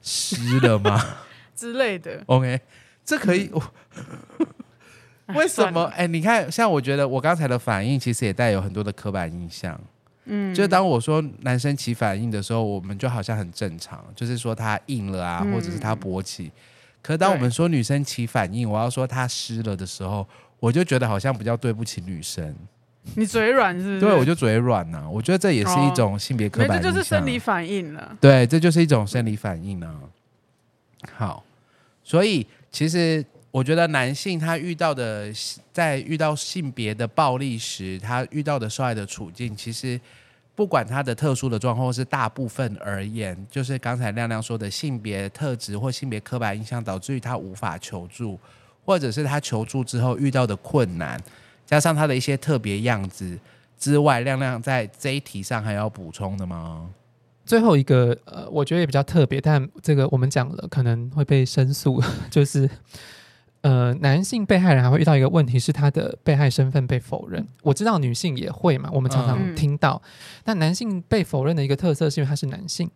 [0.00, 1.04] 湿了吗？
[1.56, 2.22] 之类的。
[2.26, 2.60] OK，
[3.04, 3.50] 这可以。
[3.52, 4.54] 嗯
[5.34, 5.86] 为什么？
[5.86, 9.76] 哎、欸，你看，像我觉得我刚才的反应，其实也带有很多的刻板印象。
[10.26, 16.50] 嗯，就当我说男生起反应的时候，我们就好像很正常，就是说他硬了啊，嗯、或者是他勃起。
[17.00, 20.26] 可当我们说女生起反应，我要说她湿了的时候，
[20.58, 22.54] 我就觉得好像比较对不起女生。
[23.14, 24.00] 你嘴软是不是？
[24.00, 25.08] 对，我就嘴软呐、啊。
[25.08, 26.82] 我觉得这也是一种性别刻板印象。
[26.82, 28.16] 这就是生理反应了。
[28.20, 30.02] 对，这就是一种生理反应呢、啊。
[31.14, 31.44] 好，
[32.02, 33.24] 所以其实。
[33.56, 35.32] 我觉得男性他遇到的，
[35.72, 39.98] 在遇到性别的暴力时，他遇到的受害的处境，其实
[40.54, 48.38] 不管他的特殊的状况，是大部分而言，就是刚才亮亮说的性别特质或性别刻板印象，导致于他无法求助，
[48.84, 51.18] 或者是他求助之后遇到的困难，
[51.64, 53.38] 加上他的一些特别样子
[53.78, 56.90] 之外，亮亮在这一题上还要补充的吗？
[57.46, 62.68] 最后一个，呃，我觉得也比较特别，但这个我们讲了可能会被申诉， 就是。
[63.66, 67.44] 呃，男性被害人还会遇到一个问题，是他的被害身份被否认。
[67.62, 70.10] 我知道女性也会嘛，我们常常听到，嗯、
[70.44, 72.88] 但男性被否认的一个特色是因为他是男性。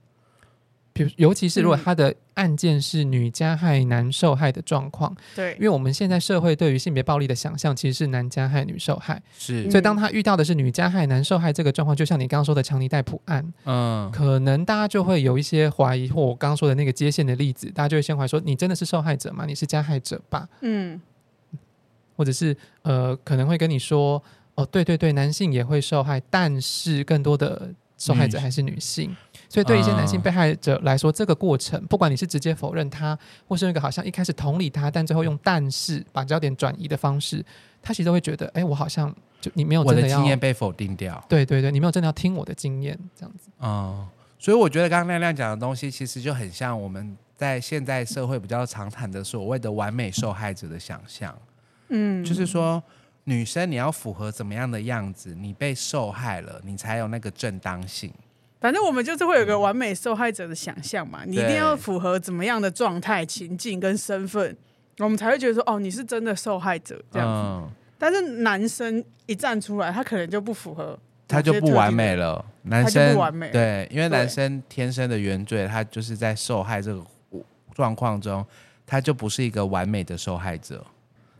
[1.05, 19.45] 比如，尤其是如果他的案件是女加害男受害的状况，对，因为我们现在社会对于性别暴力的想象其实是男加害女受害，是，所以当他遇到的是女加害男受害这个状况，就像你刚刚说的强尼戴普案，嗯，可能大家就会有一些怀疑，或我刚刚说的那个接线的例子，大家就会先怀疑说，你真的是受害者吗？
[19.47, 20.49] 你是加害者吧？
[20.61, 21.01] 嗯，
[22.17, 24.23] 或者是呃，可能会跟你说，
[24.55, 29.15] 哦，对对对，男性也会受害，但是更多的受害者还是女性。
[29.49, 37.45] 所以，对一些男性被害者来说，嗯、这个过程，不管你是直接否认他，或是那个好像一开始同理他，但最后用但是把焦点转移的方式，
[37.83, 41.23] 他其实都会觉得，哎，我好像就你没有真的，要我的经验被否定掉。
[41.29, 43.51] 对对对，你没有真的要听我的经验，这样子。
[43.61, 44.07] 嗯，
[44.39, 51.37] 所以我觉得刚刚亮亮讲的东西，其实就很像我们在现在社会比较常谈的所谓的完美受害者的想象。
[51.89, 52.81] 嗯，就是说，
[53.31, 58.12] 女生你要符合怎么样的样子，你被受害了，你才有那个正当性。
[58.61, 64.57] 反正我们就是会有个完美受害者的想象嘛，你一定要符合怎么样的状态、情境跟身份，
[64.99, 67.49] 我们才会觉得说，哦，你是真的受害者这样子。
[67.49, 72.45] 嗯、但是男生一站出来，他可能就不符合，他就不完美了。
[72.62, 77.03] 男生不完美，对，因为男生天生的原罪，他就是在受害这个
[77.73, 78.45] 状况中，
[78.85, 80.85] 他就不是一个完美的受害者。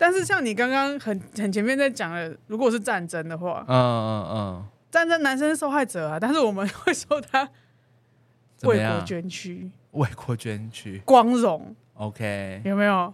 [0.02, 4.32] 但是像你刚刚很很前面在讲的，如果是战争的话，嗯嗯嗯。
[4.32, 7.48] 嗯战争男生是受害者啊，但是我们会说他
[8.62, 11.76] 为国捐躯，为国捐躯，光荣。
[11.94, 13.12] OK，有没有？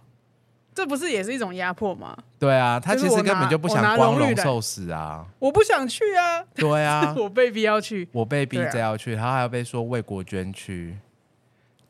[0.73, 2.17] 这不是也是一种压迫吗？
[2.39, 5.25] 对啊，他其实根本就不想光荣受死啊！
[5.39, 6.43] 我不想去啊！
[6.55, 10.97] 对啊， 我被逼要去，我被逼着要去，他还要被说为国捐躯，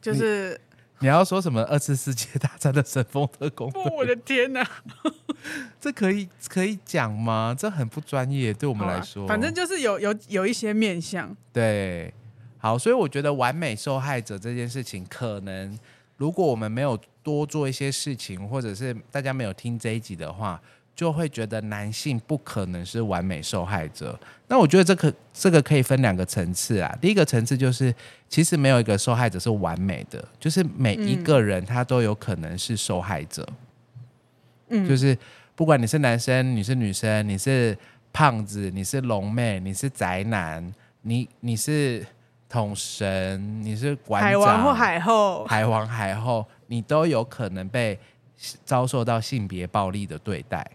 [0.02, 0.60] 就是。
[1.02, 3.84] 你要说什么二次世界大战的神风特工队？
[3.96, 4.68] 我的天哪，
[5.80, 7.56] 这可以可以讲吗？
[7.58, 9.28] 这很不专业，对我们来说。
[9.28, 11.36] 反正就是有有有一些面向。
[11.54, 12.14] 对，
[12.58, 15.78] 好，所以我觉得完美受害者这件事情，可能
[16.18, 20.60] 如果我们没有多做一些事情，或者是大家没有听这一集的话。
[20.98, 24.20] 就会觉得男性不可能是完美受害者。
[24.48, 26.98] 那我觉得这个这个可以分两个层次啊。
[27.02, 27.94] 第一个层次就是，
[28.30, 33.48] 其实没有一个受害者是完美的，就是每一个人他都有可能是受害者。
[34.70, 35.18] 嗯，就是
[35.56, 37.78] 不管你是男生、你是女生、你是
[38.14, 42.06] 胖子、你是龙妹、你是宅男、你你是
[42.48, 48.00] 统神，你是馆长，海王或海后，海王海后，你都有可能被
[48.64, 50.66] 遭受到性别暴力的对待。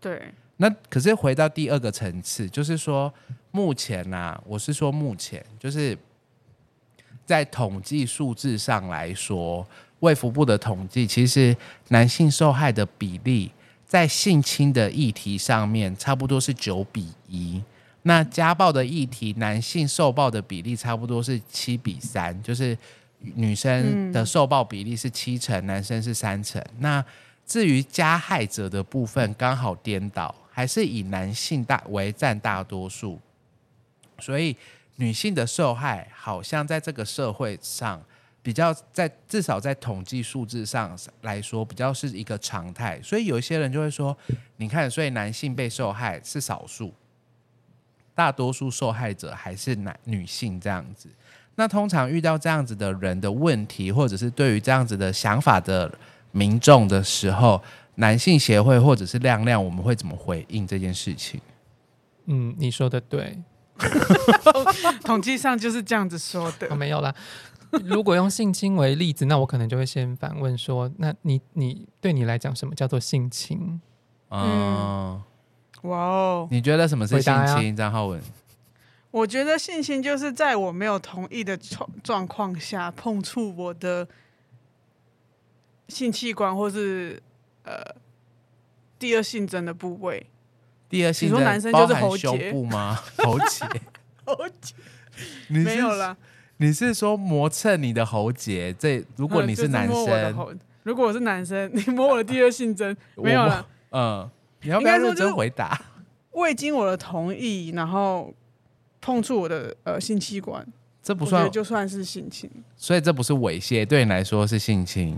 [0.00, 3.12] 对，那可是回到第二个层次，就是说
[3.50, 5.96] 目前呐、啊，我是说目前，就是
[7.24, 9.66] 在统计数字上来说，
[10.00, 11.56] 卫福部的统计，其实
[11.88, 13.50] 男性受害的比例
[13.86, 17.62] 在性侵的议题上面，差不多是九比一。
[18.02, 22.76] 那家暴的议题，男性受暴的比例差不多是七比三，就是
[23.34, 26.62] 女生的受暴比例是七成，男生是三成。
[26.80, 27.02] 那
[27.46, 33.18] 至于加害者的部分，刚好颠倒，还是以男性大为占大多数。
[34.18, 34.56] 所以
[34.96, 38.02] 女性的受害，好像在这个社会上
[38.42, 43.00] 比较在至少在统计数字上来说，比较是一个常态。
[43.02, 44.16] 所以有一些人就会说，
[44.56, 46.92] 你看，所以男性被受害是少数。
[48.12, 51.08] 大多数受害者还是男女性这样子，
[51.54, 55.90] 那通常遇到这样子的人的问题，或者是对于这样子的想法的
[56.32, 57.62] 民众的时候，
[58.00, 61.40] 男性协会或者是亮亮，我们会怎么回应这件事情？
[62.26, 63.38] 嗯，你说的对，
[65.04, 66.66] 统计上就是这样子说的。
[66.70, 67.14] 我、哦、没有啦。
[67.84, 73.80] 如果用性侵为例子，那我可能就会先反问说：那你你对你来讲，什么叫做性侵？
[74.30, 74.40] 嗯。
[74.40, 75.22] 嗯
[75.82, 76.48] 哇哦！
[76.50, 77.74] 你觉得什么是性侵？
[77.74, 78.20] 张浩文，
[79.10, 84.06] 我觉得性侵就是在我没有同意的状状况下碰触我的
[85.88, 87.22] 性器官，或是
[87.64, 87.94] 呃
[88.98, 90.26] 第二性征的部位。
[90.88, 92.98] 第二性征，你说男生就是喉结部吗？
[93.18, 93.64] 喉结，
[94.24, 94.74] 喉结，
[95.48, 96.16] 没有啦。
[96.56, 98.72] 你是说磨蹭你的喉结？
[98.74, 103.66] 这如果你是男生，嗯、如果我是男生，你摸我的第二性征，没有了。
[103.90, 104.30] 嗯。
[104.62, 105.80] 你要不要认真回答？
[106.32, 108.30] 未经我的同意，然后
[109.00, 110.62] 碰触我的呃性器官，
[111.02, 115.16] 这不算就算是性侵，所以这不是猥亵，对你来说是性侵，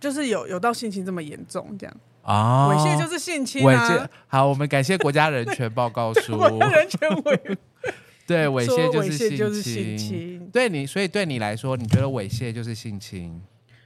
[0.00, 2.68] 就是有有到性侵这么严重这样啊？
[2.70, 4.08] 猥亵就是性侵啊！
[4.26, 7.58] 好，我们感谢国家人权报告书， 国家人权委
[8.26, 13.40] 对猥亵就是性侵，对你，所以对你来说，你觉得猥亵就是性侵？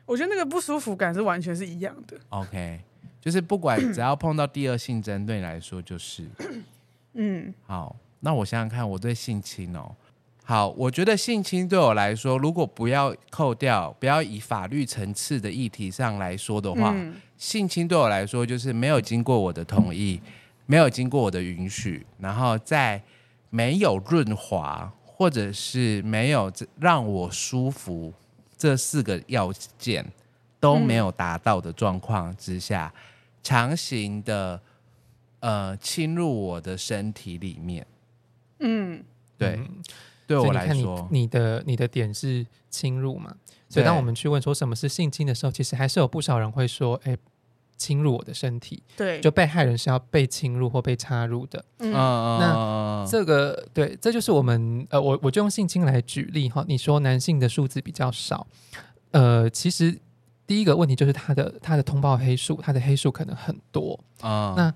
[0.04, 2.16] 我觉得那个不舒服感是完全是一样的。
[2.30, 2.80] OK。
[3.20, 6.24] 就是不管只要碰到第二性征，对你来说就是，
[7.12, 9.94] 嗯，好，那我想想看，我对性侵哦，
[10.44, 20.20] 好，我觉得性侵对我来说，如果不要扣掉，不要以法律层次的议题上来说的话，嗯、性侵对我来说就是没有经过我的同意，
[20.66, 23.00] 没有经过我的允许，然后在
[23.50, 28.12] 没有润滑或者是没有让我舒服
[28.56, 30.04] 这四个要件
[30.58, 32.92] 都没有达到的状况之下。
[33.44, 34.60] 强行的
[35.40, 37.84] 呃侵入我的身体里面，
[38.60, 39.02] 嗯，
[39.36, 39.82] 对，嗯、
[40.40, 43.34] 对我来说，你，你的你的点是侵入嘛？
[43.68, 47.18] 所以当我们去问说什么是性侵的时候，其实还是有不少人会说，哎、欸，
[47.76, 51.64] 侵入我的身体，对，就被害人是要被侵入或被插入的。
[51.78, 56.64] 嗯，那这个对，这就是我们呃，我我就用性侵来举例哈。
[56.68, 58.46] 你说男性的数字比较少，
[59.10, 59.98] 呃，其实。
[60.44, 64.52] 第一个问题就是他的他的通报黑数，他的黑数可能很多啊。
[64.54, 64.74] 那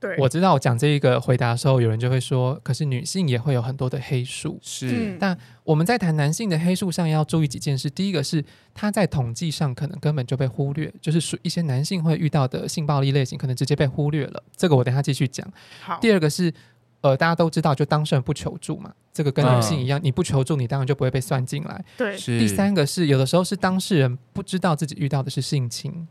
[0.00, 4.58] 对，我知道我讲这一个回答的时候，有人就会说，可是女性也会有很多的黑数。
[4.62, 7.90] 是，但我们在谈男性的黑数上要注意几件事。
[7.90, 8.44] 第一个是
[8.74, 14.42] 他在统计上可能根本就被忽略，就是属一些男性会遇到的性暴力类型，可能直接被忽略了。
[14.56, 15.46] 这个我等下继续讲。
[15.80, 16.52] 好，第二个是。
[17.00, 21.84] 呃，大家都知道，就当事人不求助嘛，这个跟女性一样，嗯、你不求助，你当然就不会被算进来。
[21.96, 26.08] 对，第三个是有的时候是当事人不知道自己遇到的是性侵，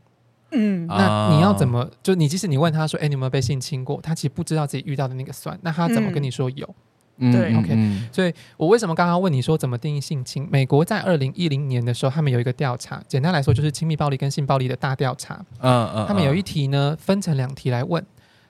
[0.52, 1.90] 嗯，那你要怎么？
[2.02, 4.00] 就你即使你问他说，哎、欸，你有没有被性侵过？
[4.02, 6.76] 他其实不知道自己遇到的那个算，那他怎么跟你说有？
[7.18, 7.70] 嗯、对，OK。
[7.72, 10.48] 嗯、所以我为什么刚刚问你说怎么定义性侵？
[10.52, 15.44] 美国在二零一零年的时候，他们有一个调查，简单来说就是亲密暴力跟性暴力的大调查。
[15.60, 18.06] 嗯嗯，他们有一题呢，分成两题来问。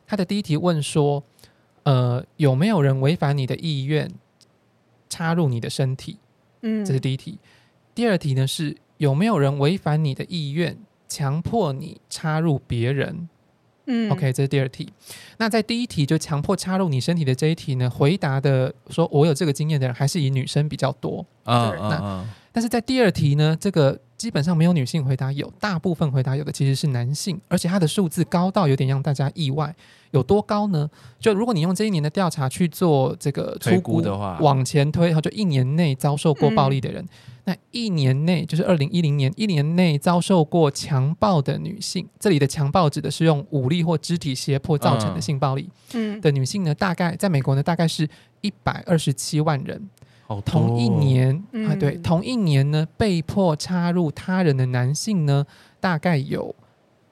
[0.06, 1.24] 他的第一题问说。
[1.84, 4.12] 呃，有没有人违反你的意愿
[5.08, 6.20] 插入你的身体？
[6.62, 7.40] 嗯，这是第一题。
[7.96, 10.78] 第二题呢是有没有人违反你的意愿
[11.08, 13.30] 强迫你插入别人？
[13.90, 14.92] 嗯，OK，这是第二题。
[15.38, 21.70] 那在第一题就强迫插入你身体的这一题呢，回答的说我有这个经验的人还是以女生比较多啊。
[21.70, 22.26] 对，那
[22.58, 29.76] 但是在第二题呢，这个基本上没有女性回答有，大部分回答有的其实是男性，而且它的数字高到有点让大家意外。
[30.10, 30.90] 有多高呢？
[31.20, 37.10] 就如果你用这一年的调查去做这个粗估的话，往前推，就一年内遭受过暴力的人，嗯、
[37.44, 48.10] 那一年内就是二零一零年，一年内遭受过强暴的女性，这里的强暴指的是用武力或肢体胁迫造成的性暴力，嗯，的女性呢，大概在美国呢，大概是
[48.42, 49.88] 一百二十七万人。
[50.28, 55.46] 好同一年、嗯、啊，对，同一年呢，被迫插入他人的男性呢，
[55.80, 56.54] 大概有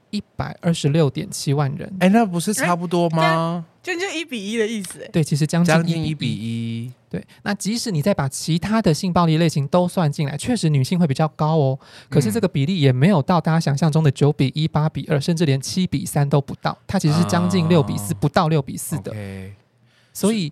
[0.10, 1.90] 一百二十六点七万人。
[2.02, 3.66] 哎，那不是差不多吗？
[3.82, 5.10] 就就一比一的意思。
[5.14, 6.92] 对，其实将近一比一。
[7.10, 11.80] 对，那即使你再把其他的性暴力类型都算进来，确实女性会比较高哦。
[12.10, 16.78] 可是这个比例也没有到大家想象中的九比一、八比二，甚至连七比三都不到。
[16.86, 19.14] 它其实是将近六比四，不到六比四的。
[19.14, 19.52] Okay.
[20.12, 20.52] 所以。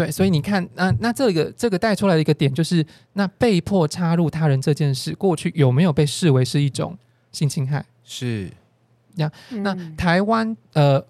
[0.00, 6.96] 对，所以你看，那那这个这个带出来的一个点就是，那被迫插入他人这件事，过去有没有被视为是一种
[7.32, 7.84] 性侵害？
[8.02, 8.50] 是，
[9.16, 11.04] 呀，那台湾呃，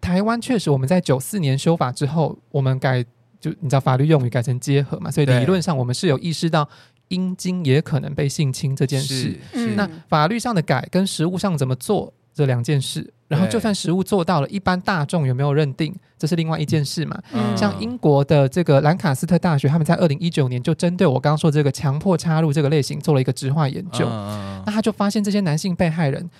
[0.00, 3.04] 台湾确实我们在九四年修法之后，我们改
[3.40, 6.68] 就你知道法律用语改成结合嘛，所以理论上我们是有意识到
[7.08, 9.36] 阴茎也可能被性侵这件事。
[9.74, 13.12] 那法律上的改跟实务上怎么做这两件事？
[13.28, 17.20] 然后，就算食物做到了，一般大众有没有认定，这是另外一件事嘛？
[17.32, 24.06] 嗯、像英国的这个兰卡斯特大学，他们在二零一九年就针对我刚刚说这个强迫插入这个类型做了一个质化研究。
[24.08, 26.30] 嗯、那他就发现这些男性被害人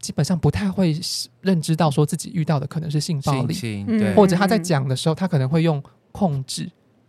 [0.00, 0.98] 基本上不太会
[1.42, 3.86] 认知到说自己遇到的可能是性暴力，性
[4.16, 5.80] 或者他在讲的时候，他可能会用
[6.10, 6.68] 控制，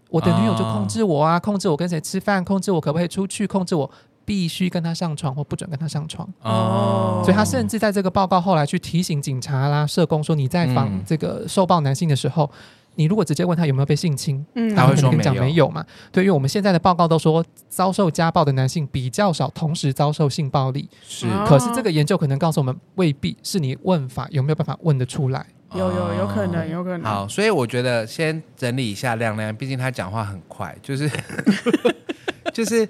[0.10, 3.90] 我的女友就控制我啊，控制我跟谁吃饭，控制我可不可以出去，控制我。
[4.26, 6.28] 必须跟他上床或不准跟他上床。
[6.42, 12.60] 哦，所以他甚至在这个报告后来去提醒警察啦、社工说，你在访这个受暴男性的时候，嗯、
[12.96, 15.70] 你如果直接问他有没有被性侵，嗯、他会跟你讲没有。
[15.70, 15.86] 嘛？
[16.12, 20.90] 对，因为我们现在的报告都说遭受家暴的男性比较少，同时遭受性暴力。
[21.04, 27.04] 是，可是这个研究可能告诉我们，未必是你问法有没有办法问得出来，有有有可能，有可能。
[27.04, 31.10] 好，所以我觉得先整理一下亮亮，毕竟他讲话很快，就是
[32.54, 32.88] 就是。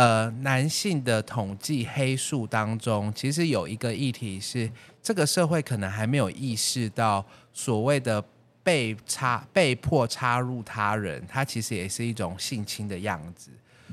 [0.00, 4.70] 呃，男性的统计黑数当中，其实有一个议题是，
[5.02, 7.22] 这个社会可能还没有意识到
[7.52, 8.24] 所谓的
[8.62, 13.50] 被插、被迫插入他人，他其实也是一种性侵的样子。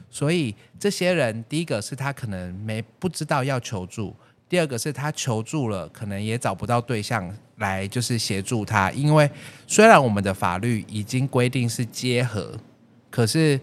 [0.09, 4.15] 所以这些人，第一个是他可能没不知道要求助，
[4.47, 8.89] 第二个是他求助了，可能也找不到对象来就是协助他。
[8.91, 9.29] 因为
[9.67, 12.57] 虽然我们的法律已经规定是结合，
[13.11, 13.59] 可是。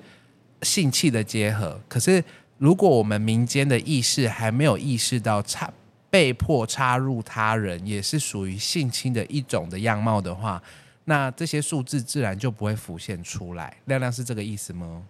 [0.64, 2.24] 性器的结合，可是
[2.58, 5.70] 如果我们民间的意识还没有意识到插
[6.08, 10.62] 被迫插入他人也是属于性侵的一种的样貌的话，
[11.06, 13.76] 那这些数字自然就不会浮现出来。
[13.86, 15.02] 亮亮是这个意思吗？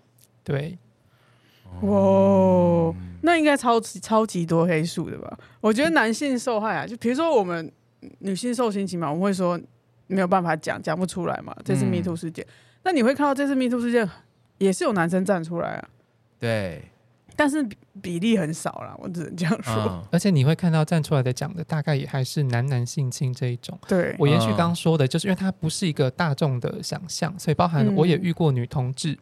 [0.43, 0.77] 对，
[1.83, 5.39] 哇，那应该超级超级多黑数的吧？
[5.61, 7.71] 我觉得男性受害啊，就比如说我们
[8.21, 9.61] 女性受性侵嘛，我们会说
[10.07, 11.55] 没有办法讲，讲不出来嘛。
[11.63, 12.53] 这是 MeToo 事件，嗯、
[12.85, 14.09] 那你会看到这次 MeToo 事件。
[14.59, 15.89] 也是有男生站出来啊，
[16.39, 16.83] 对，
[17.37, 17.67] 但是
[18.01, 19.75] 比例很少啦，我只能这样说。
[19.75, 23.79] 嗯、而且你会看到站出来的讲的大概也还是男男性侵这一种。
[23.89, 29.19] 对，我延续刚刚说的，就是因为它不是一个大众的想象，所以包含我也遇过女同志、嗯、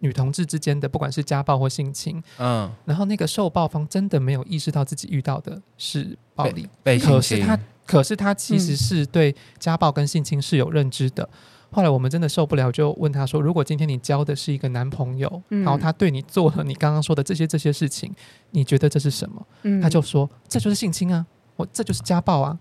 [0.00, 11.28] 女同志之间的不管是家暴或性侵，嗯，然后那个受暴方真的没有意识到自己遇到的是暴力，被，被性侵，可是他可是他其实是对家暴跟性侵是有认知的。
[11.74, 18.14] 嗯后来我们真的受不了，就问他说：“如果今天你交的是一个男朋友，嗯、然后他对你做了你刚刚说的这些这些事情，
[18.52, 22.56] 你觉得这是什么？”嗯、他就说：“这就是性侵啊，我这就是家暴啊。”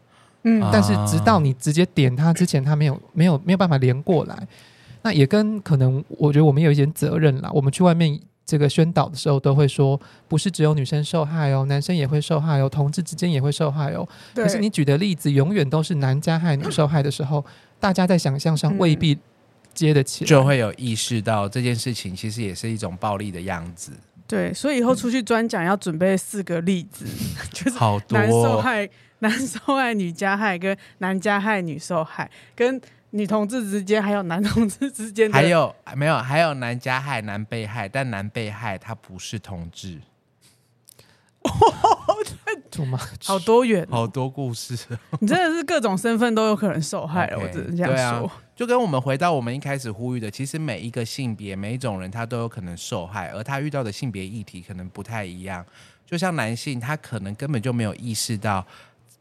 [0.45, 4.47] 嗯，但是直到你直接点他之前，他没有没有没有办法连过来。
[5.03, 7.51] 那也跟可能我觉得我们有一点责任啦。
[7.53, 14.09] 我们去外面这个宣导的时候，都会说，不是只有女生受害哦，男生也会受害哦，同志之间也会受害哦。
[14.33, 17.45] 可是你举的例子永远都是男加害女受害的时候。
[17.83, 19.19] 大家在想象上未必
[19.73, 23.91] 接得起来，就会有意识到这件事情其实也是一种暴力的样子。
[24.25, 27.77] 对，所以以后出去专讲要准备四个例子，嗯、 就是
[28.15, 32.79] 男受害、男受害、 女加害跟男加害、女受害，跟
[33.09, 36.17] 女同志之间还有男同志之间，还有没有？
[36.19, 39.99] 还有男加害、男被害，但男被害他不是同志。
[43.23, 44.75] 好多元，好多故事。
[45.21, 48.27] 你真的是各种身份都有可能受害了，我只能这样说。
[48.27, 55.63] 啊，就跟我们回到我们一开始呼吁的，其实每一个性别、每一种人，他都有可能受害，而他遇到的性别议题可能不太一样。
[56.05, 58.65] 就像男性，他可能根本就没有意识到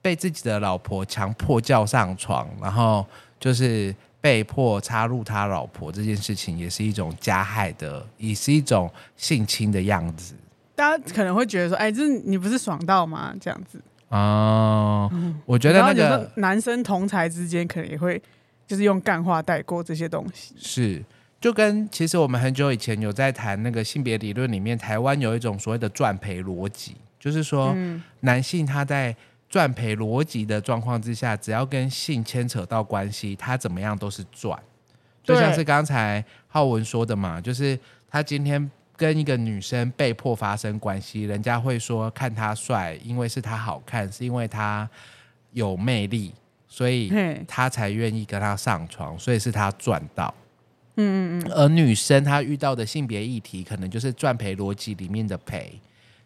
[0.01, 3.05] 被自己的老婆强迫叫上床，然后
[3.39, 10.35] 就是被迫插入他老婆这件事情，也是一种加害的，也是一种性侵的样子。
[10.75, 13.35] 大家可能会觉得说：“哎，这你不是爽到吗？
[13.41, 18.21] 这样子哦，嗯、我觉得那个男生同才之间可能也会
[18.67, 20.55] 就是用干话带过这些东西。
[20.59, 21.05] 是，
[21.41, 29.15] 就跟其实我们很久以前有在谈那个性别理论里面，台湾有一种所谓的赚赔逻辑，就是说，嗯、男性他在
[29.49, 34.59] 赚赔逻辑的状况之下，只要跟性牵扯到关系，他怎么样都是赚。
[35.23, 37.79] 就像是刚才浩文说的嘛，就是。
[38.15, 38.71] 他今天
[39.03, 44.89] 跟一个女生被迫发生关系，人家会说看他帅，因为是他好看，是因为他
[45.51, 46.33] 有魅力，
[46.69, 47.13] 所以
[47.49, 50.33] 他才愿意跟他上床，所以是他赚到。
[50.95, 51.53] 嗯嗯嗯。
[51.53, 55.81] 而女生她遇到的性别议题，可能就是赚赔逻辑里面的赔，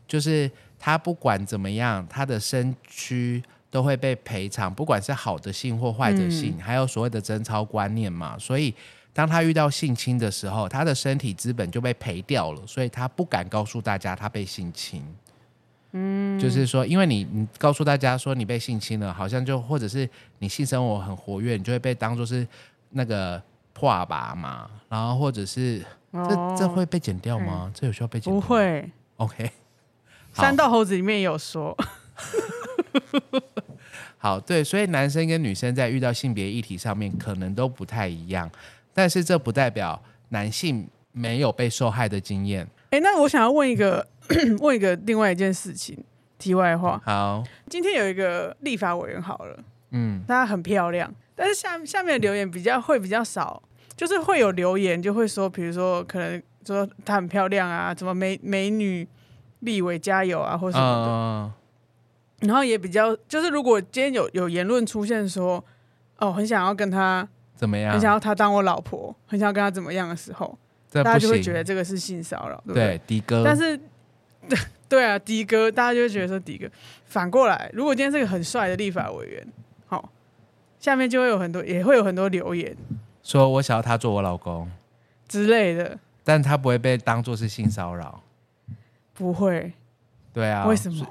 [0.07, 8.74] 就是她不管怎么样，她的身躯都会被赔偿，不管是好的性或坏的性，嗯、还有所谓的贞操观念嘛，所以。
[9.17, 15.03] 当他遇到性侵的时候，他的身体资本就被赔掉了，所以他不敢告诉大家他被性侵。
[15.93, 20.07] 嗯，就是说，因为你你告诉大家说你被性侵了，好像就或者是
[20.41, 22.47] 你性生活很活跃，你就会被当做是
[22.91, 23.43] 那个
[23.73, 27.73] 破吧嘛，然后或者是这这会被剪掉吗？
[27.75, 28.47] 这有需要被剪掉吗？
[28.47, 28.91] 不会。
[29.17, 29.51] OK，
[30.35, 31.75] 三道猴子里面也有说。
[34.19, 38.51] 好，对，所以男生跟女生在遇到性别议题上面可能都不太一样。
[38.97, 42.66] 但是这不代表男性没有被受害的经验。
[42.88, 44.09] 哎，那我想要问一个
[44.61, 46.03] 问一个另外一件事情，
[46.38, 46.99] 题外话。
[47.05, 49.59] 好，今天有一个立法委员好了，
[49.90, 53.62] 嗯，她很漂亮，但是下下面的留言比较会比较少，
[53.94, 59.07] 就是会有留言就会说，比如说可能说她很漂亮啊，怎么美美女
[59.61, 61.12] 立委加油啊，或什么的。
[61.12, 61.53] 嗯。
[62.49, 65.62] 然后也比较就是，如果今天有有言论出现说，
[66.16, 67.28] 哦，很想要跟她。
[67.57, 67.92] 怎么样？
[67.92, 70.57] 很想要她当我老婆，很想要跟她怎么样的时候，
[70.92, 73.00] 大家就会觉得这个是性骚扰，对不对？
[73.07, 73.42] 迪哥。
[73.44, 73.76] 但是，
[74.48, 76.68] 对 对啊，迪哥，大家就会觉得说迪哥。
[77.07, 79.46] 反过来，如果今天是个很帅的立法委员，
[79.86, 80.12] 好，
[80.78, 82.76] 下面就会有很多，也会有很多留言，
[83.22, 84.70] 说我想要他做我老公
[85.26, 85.98] 之类的。
[86.22, 88.22] 但他不会被当做是性骚扰，
[89.14, 89.72] 不会。
[90.32, 91.07] 对啊，为什么？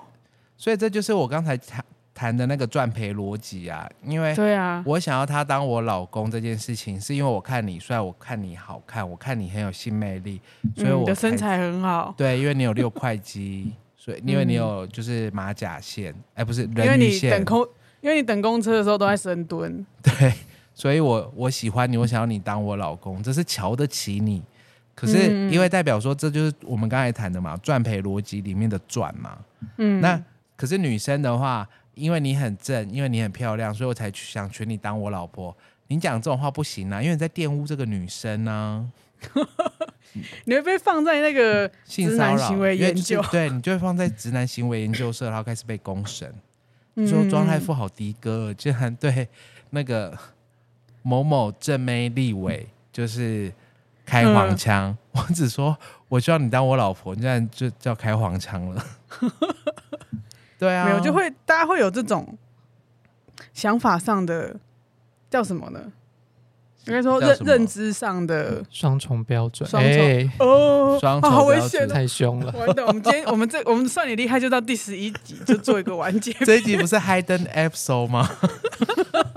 [0.57, 1.83] 所以这就是我刚才讲。
[2.15, 10.39] 谈的那个赚赔逻辑啊，因为对啊，我想要他当我老公这件事情，是因为我看你帅，我看你好看，我看你很有性魅力，
[10.77, 12.13] 所以我、嗯、的身材很好。
[12.15, 17.67] 对，因为你有六块肌，所以因为你有就是马甲线，哎、嗯，不是人鱼线，因为你等公，
[17.99, 19.85] 因为你等公车的时候都在深蹲。
[20.01, 20.33] 对，
[20.73, 24.41] 所以我我喜欢你，我想要你当我老公，这是瞧得起你。
[24.95, 29.37] 可是因为代表说，这就是我们刚才谈的嘛，赚赔逻辑里面的赚嘛。
[29.75, 30.17] 嗯，那
[30.55, 31.67] 可是女生的话。
[31.95, 35.55] 因为你很正，因为你很漂亮，所以我才想娶你当我老婆。
[35.87, 38.91] 你讲这种话不行啊，因为你在玷污这个女生呢、啊。
[40.45, 46.33] 你会被放在那个 直男行为研究，对，你就会放在直男行为研究社，然后开始被公审。
[47.07, 49.27] 说庄太傅好的哥竟然对
[49.71, 50.17] 那个
[51.01, 53.51] 某某正妹立委就是
[54.05, 54.89] 开黄腔。
[54.91, 55.77] 嗯、我只说
[56.07, 58.85] 我需要你当我老婆，你竟然就叫开黄腔了。
[60.65, 62.37] 对啊，没有就会大家会有这种
[63.53, 64.55] 想法上的
[65.29, 65.79] 叫什么呢？
[66.87, 69.67] 应该说认认知上的双重标准。
[69.67, 72.51] 双重哦，双重好危险，太凶了。
[72.51, 76.31] 完蛋，我们今天 我们这我们算你厉害，就到第十一集就做一个完结。
[76.45, 78.29] 这一集不是 Hidden Episode 吗？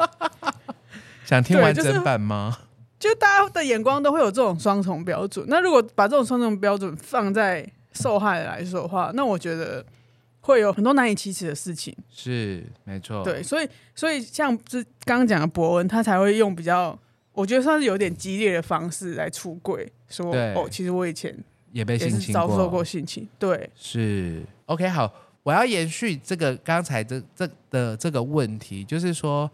[1.25, 2.59] 想听完整版吗？
[2.99, 5.47] 就大家的眼光都会有这种双重标准。
[5.49, 9.85] 那如果把这种双重标准放在受害来说的话，那我觉得。
[10.49, 13.23] 会有很多难以启齿的事情，是没错。
[13.23, 16.99] 对，所以所以像是刚刚讲的博恩，他才会用比较，
[17.33, 21.37] 我觉得算是有点激烈的方式来出柜，说哦，其实我以前
[21.71, 23.29] 也被性侵，遭受过性侵。
[23.39, 24.89] 对，是 OK。
[24.89, 29.51] 好，我要延续这个刚才这这的这个问题，就是说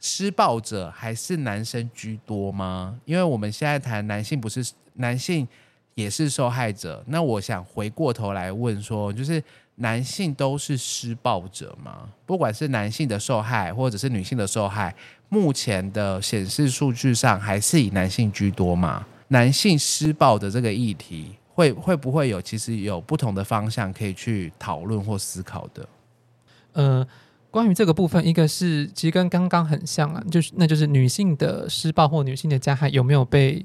[0.00, 2.98] 施暴者还是男生居多吗？
[3.04, 5.46] 因为我们现在谈男性，不是男性
[5.94, 7.04] 也是受害者。
[7.08, 9.44] 那我想回过头来问说，就是。
[9.80, 12.08] 男性都是施暴者吗？
[12.26, 14.92] 不管是男性的受害，或者是女性的受害，
[15.28, 19.06] 目前的显示数据上还是以男性居多吗？
[19.28, 25.88] 男性施暴的这个议题，会会不会有其实有不同的方向可以去讨论或思考的？
[26.72, 27.06] 呃，
[27.48, 33.64] 关于这个部分，一个是其实跟刚刚很像啊，就是那就是女性的施暴或女性的加害有没有被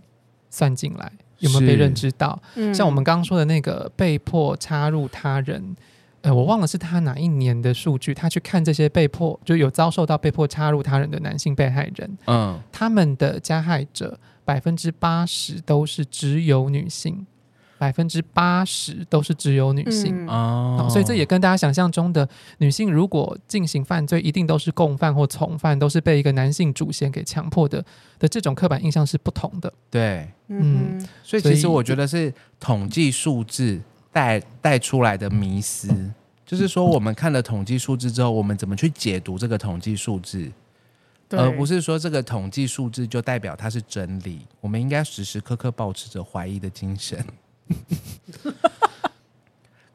[0.51, 2.39] 算进来，有没有被认知到？
[2.53, 5.75] 嗯，像我们刚刚说的那个被迫插入他人。
[6.23, 17.27] 呃，我忘了是他哪一年的数据，他去看这些被迫就有遭受到被迫插入他人的男性被害人，嗯，他们的加害者百分之八十都是只有女性，
[17.77, 22.25] 百分之八十都是只有女性，嗯，哦，所以这也跟大家想象中的
[22.59, 27.83] 女性如果进行犯罪，一定都是共犯或从犯，都是被一个男性主嫌给强迫的
[28.17, 33.81] 的这种刻板印象是不同的，对，嗯，所以其实我觉得是统计数字。
[34.13, 35.89] 带带出来的迷思，
[36.45, 40.49] 就是说，我们看了统计数字之后，我们怎么去解读这个统计数字，
[41.31, 44.45] 而不是说这个统计数字就代表它是真理。
[44.61, 47.25] 我们应该时时刻刻保持着怀疑的精神。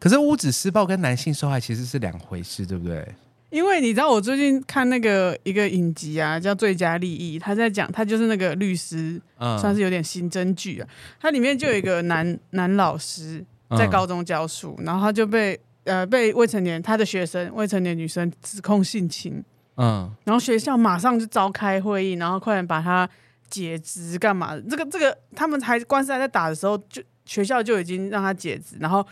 [0.01, 3.07] 可是屋子施暴跟男性受害其实是两回事，对不对？
[3.51, 10.89] 因为你知道，我最近看那个一个影集啊，叫《最佳利益》，他在讲，他就是那个律师，嗯、算是有点刑侦剧啊。
[11.19, 13.45] 它里面就有一个男男老师
[13.77, 19.43] 在高中教书，嗯、然后他就被呃被未成年他的学生未成年女生指控性侵，
[19.77, 23.09] 嗯，然后学校马上就召开会议，然后快点把他
[23.49, 24.63] 解职干嘛的？
[24.63, 29.07] 这个这个他们还官司还在打的时候，就学校就已经让他解职，然后。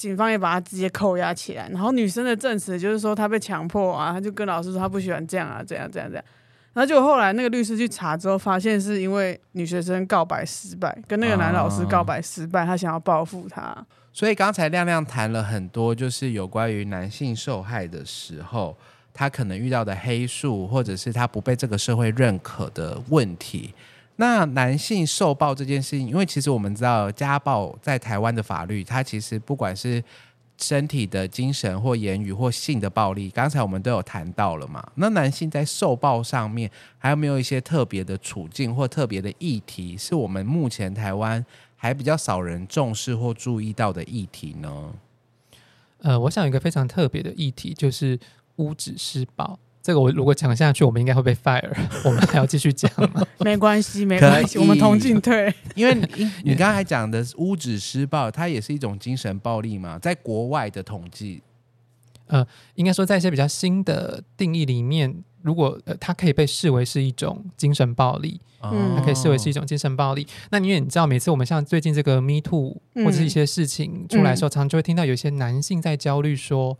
[0.00, 6.24] 警方也把他直接扣押起来，然后女生的证词就是说他被强迫啊，他就跟老师说他不喜欢这样啊，这样这样这样，
[6.72, 13.76] 然后就后来那个律师去查之后，发现是因为女学生告白失败，跟那个男老师告白失败，他想要报复他。
[14.12, 18.76] 所以刚才亮亮谈了很多，就是有关于男性受害的时候，
[19.14, 23.74] 他可能遇到的黑数，或者是他不被这个社会认可的问题。
[24.16, 30.02] 那男性受暴这件事情，因为其实我们知道家暴在台湾的法律，它其实不管是
[30.60, 34.86] 身体的、精神或言语或性的暴力，刚才我们都有谈到了嘛。
[34.96, 41.44] 那男性在受暴上面，还有没有一些特别的处境或特别的议题，是我们目前台湾
[41.76, 44.92] 还比较少人重视或注意到的议题呢？
[46.02, 48.18] 呃，我想一个非常特别的议题就是
[48.56, 49.58] 屋子施暴。
[49.82, 51.72] 这个我如果讲下去，我们应该会被 fire。
[52.04, 53.26] 我们还要继续讲吗？
[53.40, 55.52] 没关系，没关系，我们同进退。
[55.74, 59.98] 因为你你刚才讲的屋址施暴，它也是一种精神暴力嘛？
[59.98, 61.42] 在国外的统计，
[62.26, 70.26] 呃，应该说在一些比较新的定义里面，如果呃它可以被视为是一种精神暴力，嗯，它可以视为是一种精神暴力。
[70.50, 76.78] 那因为你知道，每次我们像最近这个 Me Too 或者是一些事情出来的时候，嗯、常常就会听到有一些男性在焦虑说。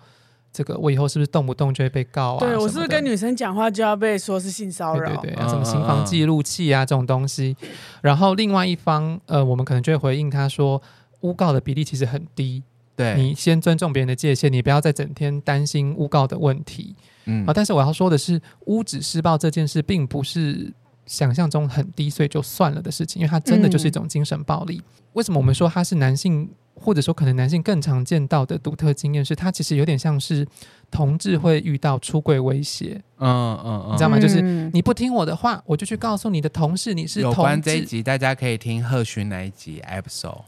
[0.53, 2.39] 这个我以后是不是动不动就会被告啊？
[2.41, 5.09] 对，我是不是跟女生讲话就要被说是性骚扰？
[5.21, 7.57] 对对对，什么行房记录器啊这种东西。
[8.03, 10.83] 然后另外一方，呃，我们可能就会回应他说，
[11.21, 12.63] 诬告的比例其实很低。
[12.97, 16.97] 对，你先尊重别人的界限，你不要再整天担心诬告的问题。
[17.27, 20.73] 嗯，啊，但是我要说的是，污指施暴这件事并不是
[21.07, 24.83] 想象中很低，所以就算了的事情，因为它真的就是一种精神暴力。
[24.85, 26.51] 嗯，为什么我们说它是男性？
[26.81, 30.47] 或者说，可能男性更常见到的独特经验是，他其实有点像是
[30.91, 33.01] 同志会遇到出轨威胁。
[33.19, 34.19] 嗯嗯嗯，你知道吗？
[34.19, 34.41] 就是
[34.73, 37.37] 你不听我的话，我就去告诉你的同事你是同志。
[37.39, 40.43] 有关这一集，大家可以听贺勋那一集 episode。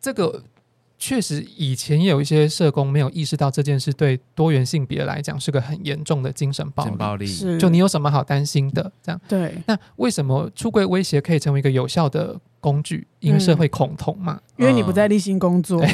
[0.00, 0.42] 这个
[1.04, 6.96] 确实以前也有一些社工没有意识到这件事，对多元性别来讲是个很严重的精神暴力。
[6.96, 8.90] 暴力是就你有什么好担心的？
[9.02, 9.54] 这样对。
[9.66, 12.40] 那为什么出柜威胁可以成为一个有效的？
[12.64, 15.84] 工具，因为社会恐同嘛，因为你不在立新工作，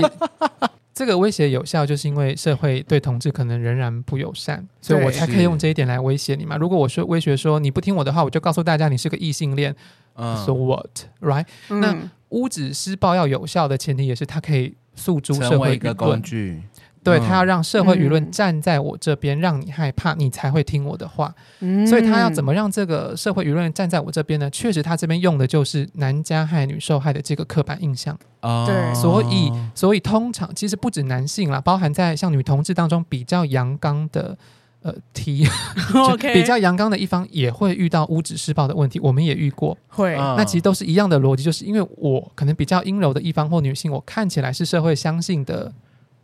[0.92, 6.58] 这个威胁有效，就是因为社会对同志可能仍然不友善，所以我才可以用这一点来威胁你嘛。
[6.58, 9.74] 如果我说威胁说你不听我的话，我就告诉大家你是个异性恋
[10.16, 11.46] ，So what，right？
[11.68, 11.96] 那
[12.30, 16.62] 屋子施暴要有效的前提也是它可以诉诸社会一个工具。
[17.02, 21.34] 对，他要让社会舆论站在我这边，嗯、让你害怕，你才会听我的话。
[21.60, 24.50] 嗯、所以他要怎么让这个社会舆论站在我这边呢？
[24.50, 28.14] 确实，他这边用的就是男加害、女受害的这个刻板印象。
[28.42, 34.36] 哦、对，所以所以通常其实不止男性啦，包含在像女同志当中比较阳刚的
[34.82, 35.46] 呃 T，
[36.32, 38.98] 比较阳刚的一方也会遇到屋址施暴的问题。
[39.00, 40.16] 我们也遇过，会。
[40.16, 45.72] 那其实都是一样的逻辑，就是因为我可能比较阴柔的一方或女性，我看起来是社会相信的。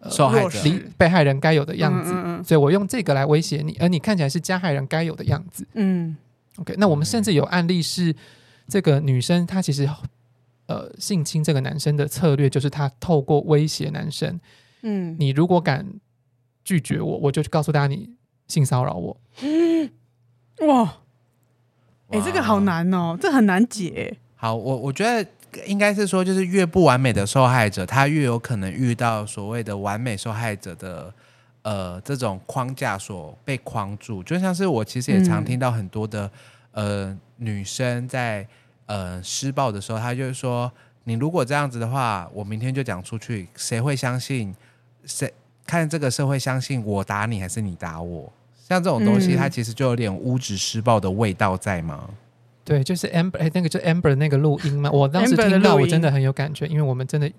[0.09, 0.61] 受害者，
[0.97, 5.67] 被害人该有的样子，嗯嗯嗯，所以我用这个来威胁你，而你看起来是加害人该有的样子。
[5.73, 6.17] 嗯
[6.59, 6.77] ，OK。
[6.79, 8.15] 那我们甚至有案例是，
[8.69, 9.89] 这个女生她其实
[10.67, 14.39] 呃性侵这个男生的策略就是她透过威胁男生，
[14.83, 15.85] 嗯，你如果敢
[16.63, 18.09] 拒绝我，我就告诉大家你
[18.49, 19.16] 性骚扰我。
[19.42, 19.90] 嗯，
[20.66, 20.99] 哇，
[22.11, 24.16] 哎、欸，这个好难哦，这很难解。
[24.34, 25.28] 好，我我觉得。
[25.64, 31.11] 应该是说，就是越不完美的受害者，他越有可能遇到所谓的完美受害者的
[31.62, 34.22] 呃这种框架所被框住。
[34.22, 36.30] 就像是我其实也常听到很多的、
[36.72, 38.47] 嗯、呃女生在
[38.84, 40.70] 呃施暴的时候，她就是说
[41.05, 44.55] ：“你如果这样子的话，我明天就讲出去，谁会相信？
[45.07, 45.32] 谁
[45.67, 48.33] 看这个社会相信我打你还是你打我？
[48.69, 52.09] 像这种东西，它其实就有点屋址施暴的味道在吗？”
[52.64, 57.31] 对，就是 Amber，哎，那个就 Amber 那个录音嘛，我当时听到我真的很有感觉，因为我们真的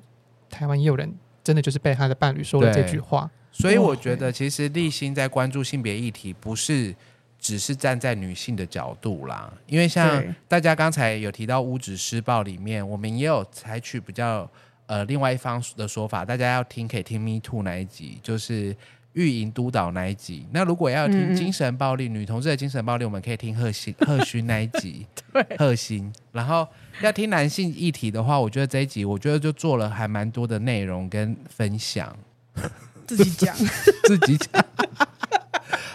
[0.49, 1.13] 台湾也有人
[1.43, 6.95] 真的就是被他的伴侣说了这句话，所以我觉得其实立新在关注性别议题，不是
[7.37, 14.49] 只是站在女性的角度啦，因为像大家刚才有提到屋址施暴里面，我们也有采取比较
[14.87, 18.75] 呃另外一方的说法，大家要听可以听 Me Too 那一集，就是
[19.13, 20.47] 育营督导那一集。
[20.51, 25.05] 那如果要听精神暴力，女同志的精神暴力，我们可以听贺新 贺勋那一集。
[25.31, 26.11] 对，贺新。
[26.31, 26.67] 然后
[27.01, 32.15] 要听男性议题的话，我觉得这一集我觉得就做了还蛮多的内容跟分享。
[33.05, 33.55] 自己讲，
[34.05, 34.65] 自己讲。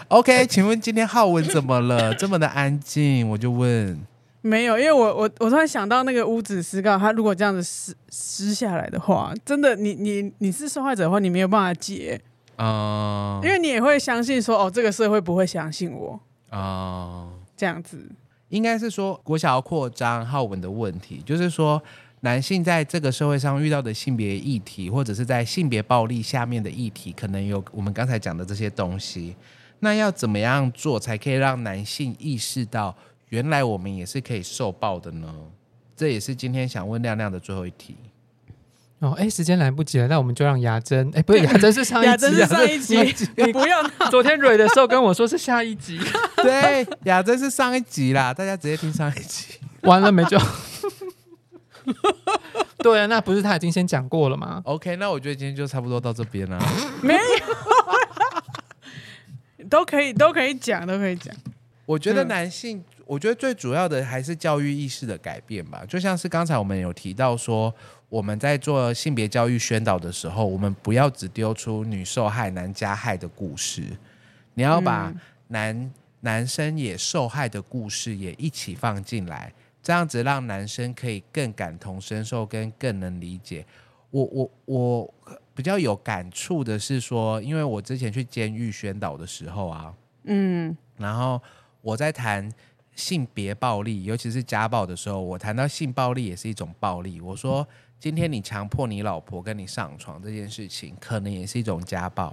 [0.09, 2.13] OK，请问今天浩文怎么了？
[2.13, 3.99] 这么的安静，我就问。
[4.45, 12.19] 没有，因为我我我突然想到那个屋子施告，他如果这样子撕撕下来的话，真的，你你你是受害者的话，你没有办法解。
[12.57, 16.19] 啊，呃、因为你也会相信说，哦，这个社会不会相信我。
[16.49, 17.97] 啊，呃、这样子，
[18.49, 21.81] 应该是说国小要扩张浩文的问题，就是说
[22.19, 29.37] 男性在这个社会上遇到的性别议题，或者是在性别暴力下面的议题，可能有我们刚才讲的这些东西，
[29.79, 32.93] 那要怎么样做才可以让男性意识到？
[33.33, 35.27] 原来我们也是可以受报的呢，
[35.95, 37.97] 这也是今天想问亮亮的最后一题。
[38.99, 42.77] 哦，哎，时间来不及了，那我们就让雅珍，哎，不是 雅珍是上一集，是上一
[43.11, 43.81] 集，你不要
[44.11, 45.99] 昨天蕊的时候跟我说是下一集，
[46.43, 50.37] 对，雅珍是上一集啦，大家直接听上一集，完了没就？
[52.77, 56.63] 对啊，那不是他已经先讲过了吗？OK，那我觉得今天就差不多到这边了，
[57.01, 57.19] 没有，
[59.67, 61.35] 都可以，都可以讲，都可以讲。
[61.85, 62.77] 我觉得男性。
[62.77, 67.71] 嗯我觉得最主要的还是教育意识的改变吧，就像是刚才我们有提到说，
[68.07, 73.83] 我们在做性别教育宣导的时候，我们不要只丢出女受害、男加害的故事，
[74.53, 75.13] 你要把
[75.49, 79.53] 男、嗯、男生也受害的故事也一起放进来，
[79.83, 83.65] 这样子让男生可以更感同身受，跟更能理解。
[84.11, 85.13] 我我我
[85.53, 91.39] 比较有感触的是说，因为我之前去监狱宣导的时候啊，嗯，然后
[91.83, 92.51] 我在谈。
[92.95, 97.19] 性别暴力，尤其是家暴的时候，我谈到性暴力也是一种暴力。
[97.19, 97.67] 我说，
[97.99, 102.31] 今天你强迫你老婆跟你上床这件事情，可能也是一种家暴。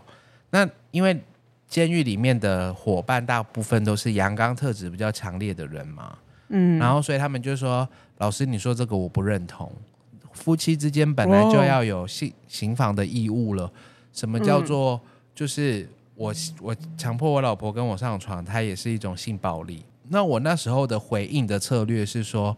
[0.51, 1.19] 那因为
[1.67, 7.89] 监狱里面的伙伴大部分都是阳刚特质比较强烈的人嘛，嗯，然后所以他们就说
[8.21, 9.73] ：“老师，你说这个我不认同。
[10.33, 13.73] 夫妻之间本来就要有性行房的义务了，
[14.13, 15.01] 什么叫做
[15.35, 15.89] 就是
[16.21, 22.55] 我我强迫我老婆跟我上床，它也是一种性暴力。”那我那时候的回应的策略是说，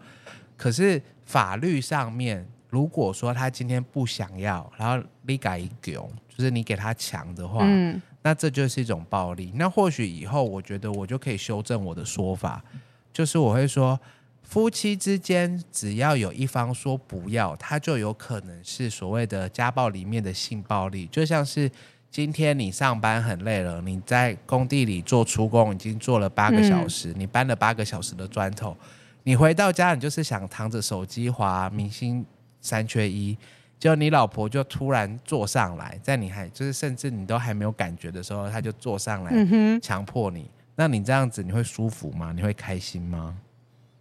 [0.57, 9.53] 可是法律上面，如果说他今天不想要，然后你改一种，就是你给他强的话，嗯，那这就是一种暴力。
[9.55, 12.65] 那或许以后我觉得我就可以修正我的说法，
[13.13, 14.01] 就是我会说，
[14.43, 21.71] 夫妻之间只要有一方说不要，他就有可能是所谓的家暴里面的性暴力，就像是。
[22.13, 28.77] 今天你上班很累了，你在工地里做出工已经做了八个小时，嗯、你搬了八个小时的砖头，
[29.23, 32.23] 你回到家你就是想躺着手机滑明星
[32.61, 33.35] 三缺一，
[33.79, 42.31] 结果你老婆就突然坐上来，在你还就是甚至你都还没有感觉的时候，她就坐上来强迫你，嗯、那你这样子你会舒服吗？
[42.37, 43.35] 你会开心吗？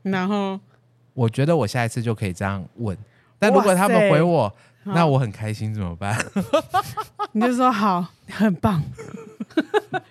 [0.04, 0.60] 然后？
[1.14, 2.98] 我觉得我下一次就可以这样问，
[3.42, 4.56] 但如果他们回我。
[4.84, 6.18] 那我很开心，怎么办？
[7.34, 8.82] 你就说好，很棒。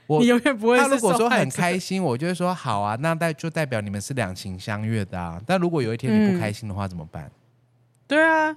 [0.06, 0.78] 我你永远不会。
[0.78, 5.42] 他如果说很开心，我就会说好啊，那代就代表你们是两情相悦的啊。
[5.44, 7.24] 但如果有一天你不开心的话，怎么办？
[7.24, 7.32] 嗯、
[8.06, 8.56] 对啊，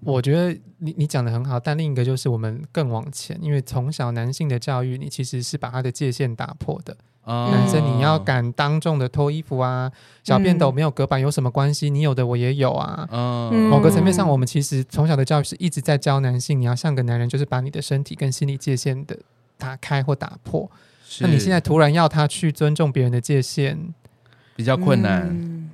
[0.00, 6.96] 我觉得你你讲的很好，但另一个就是我们更往前，因为从小男性的教育，你其实是把他的界限打破的。
[7.26, 9.90] 嗯、男生你要敢当众的脱衣服啊，
[10.22, 11.88] 小便斗没有隔板有什么关系？
[11.90, 13.08] 你有的我也有啊。
[13.10, 19.18] 嗯，某个层面上，我们其实从小的教育是一直在教男性，你要像个男人，就是把你的身体跟心理界限的
[19.56, 20.70] 打开或打破。
[21.20, 23.78] 那你现在突然要他去尊重别人的界限，
[24.56, 25.22] 比较困难。
[25.22, 25.70] 哎、嗯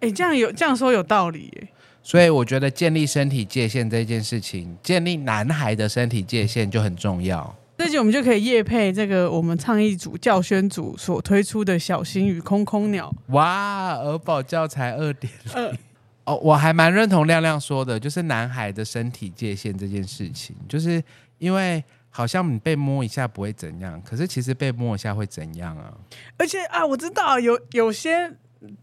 [0.00, 1.68] 欸，这样有这样说有道理耶。
[2.02, 7.54] 所以我觉得建立身体界限这件事情，建立男孩的身体界限就很重要。
[7.76, 13.14] 这集我们就可以夜配这个我们倡议组教宣组所推出的小型与空空鸟。
[13.28, 15.78] 哇，儿保教材二点零。
[16.24, 21.02] 哦，我还蛮认同亮亮说的，就是男孩的身体界限这件事情，就是
[21.38, 25.92] 因为好像你被摸一下不会怎样，可是其实被摸一下会怎样啊？
[26.38, 28.32] 而且啊，我知道有有些。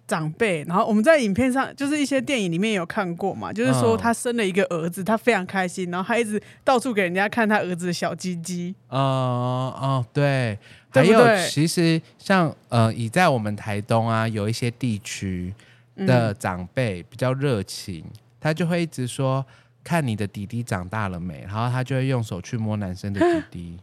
[0.08, 8.74] 长辈，然后我们在影片上，就是一些电影里面有看过嘛，就是说他生了一个儿子，他非常开心，然后他一直到处给人家看他儿子的小鸡鸡。
[8.90, 10.58] 哦哦，对，
[10.92, 15.54] 对对，还有其实像呃，以在我们台东啊，有一些地区
[15.96, 19.46] 的长辈比较热情，嗯、他就会一直说
[19.84, 23.80] 看你的弟弟长大了没，然后他就会用手去摸男生的弟弟。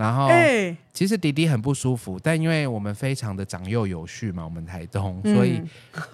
[0.00, 0.30] 然后，
[0.94, 5.60] 其实弟弟很不舒服，但因为我们非常的长幼有序嘛，我们台东，所以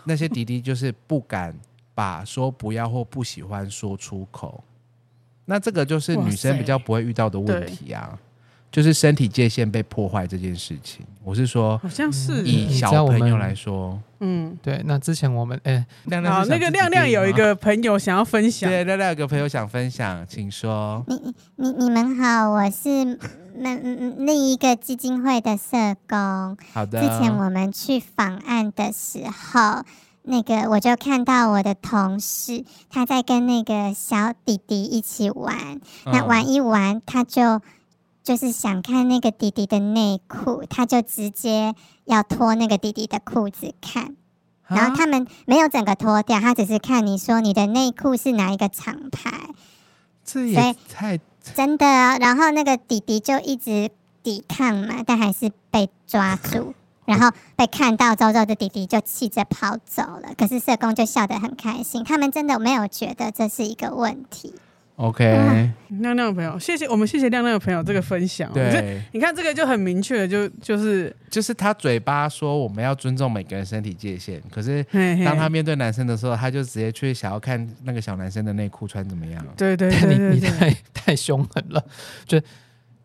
[0.03, 1.55] 那些弟弟就是不敢
[1.95, 4.65] 把说不要或不喜欢说出口。
[5.45, 8.19] 那这个就是女生比较不会遇到的问题啊。
[8.71, 14.83] 就是身体界限被破坏这件事情，我是说，好像是以小朋友来说，嗯，对。
[14.85, 21.03] 那之前我们，哎、欸，亮亮，好，那个亮亮有一个朋友想要分享，对，亮亮有个朋友想分享，请说。
[21.09, 23.19] 你你你们好，我是
[23.57, 26.59] 那另一个基金会的社工。
[26.75, 27.01] 好的。
[27.01, 29.85] 之前我们去访案的时候，
[30.25, 37.63] 那个我就看到我的同事他在跟那个小弟弟一起玩，那玩一玩他就。
[38.27, 44.17] 就是想看那个弟弟的内裤，他就直接要脱那个弟弟的裤子看，
[44.67, 49.51] 然后他们没有整个脱掉，他只是看你说你的内裤是哪一个厂牌，
[50.25, 51.21] 这也太
[51.55, 52.19] 真的啊。
[52.19, 53.93] 然后那个弟弟就一直
[54.25, 56.75] 抵抗嘛，但还是被抓住，
[57.07, 60.35] 然后被看到之后的弟弟就气着跑走了。
[60.37, 64.53] 可是社工就笑得很开心，他们真的没有觉得这是一个问题。
[64.97, 65.25] OK，
[66.01, 68.51] 亮亮的朋友，谢谢我们谢谢亮亮的朋友这个分享。
[68.55, 74.83] 对，你看这个就很明确的，就就是就是他嘴巴说我们要尊重每个人身体界限，可是
[75.23, 79.47] 当他面对男生的时候，他就直接去想要看那个小男生的内裤穿怎么样。
[79.55, 81.85] 对对 对，对，你你太太凶狠了，
[82.25, 82.41] 就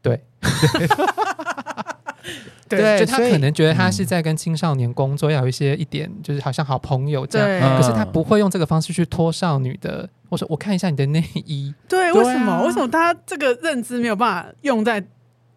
[0.02, 0.18] 对。
[2.70, 7.78] 对，就他可能觉得他是在跟青少年工作，要有一些一点，就是好像好朋友这样。
[7.78, 10.08] 可是他不会用这个方式去脱少女的。
[10.30, 11.74] 我说，我看一下你的内衣。
[11.90, 12.64] 对，为什么？
[12.66, 15.04] 为什么他这个认知没有办法用在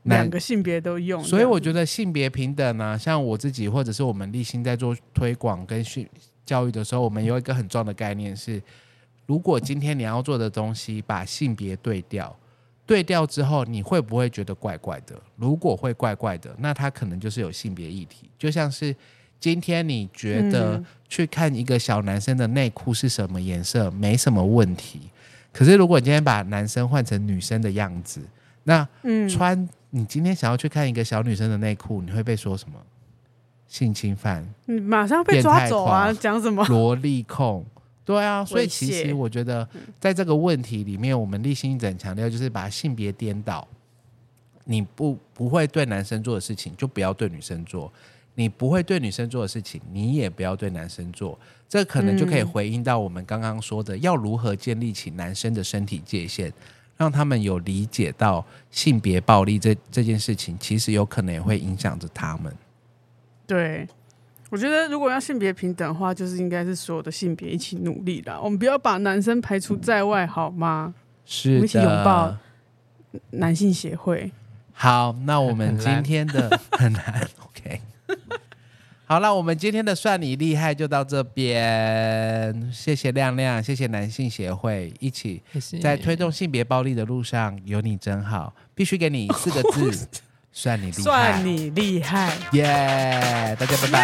[0.02, 1.22] 两个性别都用？
[1.22, 6.08] 所以我觉得性别平等呢，像我自己或者是我们立新在做推广跟训
[6.44, 8.60] 教育的时候，我们有一个很重要的概念是：
[9.26, 12.36] 如果今天你要做的东西把性别对调。
[12.86, 15.14] 对调之后，你会不会觉得怪怪的？
[15.36, 18.28] 如果会怪怪的，那他可能就是有性别议题。
[18.38, 18.94] 就像是
[19.40, 25.10] 今天你觉得去看一个小男生的内裤是什么颜色，没什么问题。
[25.52, 28.20] 可是如果你今天把男生换成女生的样子，
[28.64, 28.86] 那
[29.28, 32.74] 穿你今天想要去看一个小女生的内裤，你会被说什么？
[33.66, 34.46] 性侵犯？
[34.66, 36.12] 你马上被抓走啊！
[36.12, 36.64] 讲什么？
[36.66, 37.64] 萝莉控？
[38.04, 39.66] 对啊，所以其实我觉得，
[39.98, 43.66] 在这个问题里面，我们立心一整强调，就是把性别颠倒。
[44.64, 47.90] 你不不会对男生做的事情，就不要对女生做；
[48.34, 51.38] 你不会对女生做的事情，你也不要对男生做。
[51.68, 56.52] 这可能就可以回应到我们刚刚说的，要如何建立起男生的身体界限，
[56.96, 62.54] 让他们有理解到性别暴力这这件事情，其实有可能也会影响着他们。
[63.46, 63.86] 对。
[64.50, 68.38] 我觉得，如果要性别平等的话，就是应该是所有的性别一起努力啦。
[68.40, 70.94] 我们不要把男生排除在外，好吗？
[71.24, 72.36] 是的，我们一起拥抱
[73.30, 74.30] 男性协会。
[74.72, 77.80] 好，那我们今天的很难， OK。
[79.06, 82.72] 好，那我们今天的算你厉害就到这边。
[82.72, 85.42] 谢谢亮亮，谢谢男性协会，一起
[85.80, 90.08] 在推动性别暴力的路上有你真好，必须给你四个字。
[90.56, 93.98] 算你厉害，算你厉害，耶！Yeah, 大家拜拜。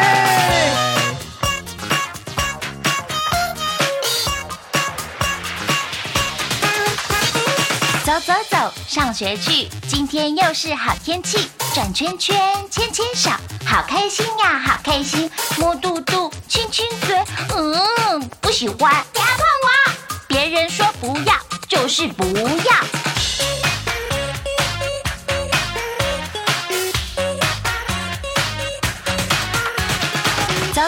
[8.04, 9.68] 走走走，上学去。
[9.86, 12.36] 今天又是好天气，转圈圈，
[12.68, 13.30] 牵牵手，
[13.64, 15.30] 好开心呀，好开心。
[15.56, 17.16] 摸肚肚，亲亲嘴，
[17.56, 19.92] 嗯，不喜欢，不要碰我。
[20.26, 21.32] 别人说不要，
[21.68, 23.19] 就是不要。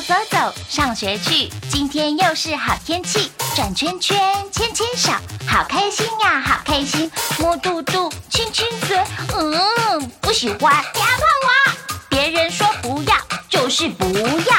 [0.02, 1.48] 走走，上学去。
[1.70, 4.18] 今天又是好天气，转圈圈，
[4.50, 5.12] 牵牵手，
[5.46, 7.10] 好开心呀，好开心。
[7.38, 8.98] 摸肚肚，亲亲嘴，
[9.36, 11.72] 嗯，不喜欢，不要碰我。
[12.08, 13.16] 别人说不要，
[13.48, 14.56] 就是不要。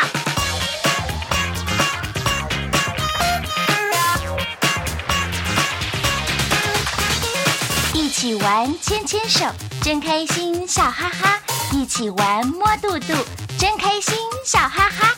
[7.94, 9.46] 一起玩，牵牵手，
[9.82, 11.38] 真开心，笑哈哈。
[11.74, 13.14] 一起玩，摸肚肚，
[13.60, 14.16] 真开心，
[14.46, 15.14] 笑哈哈。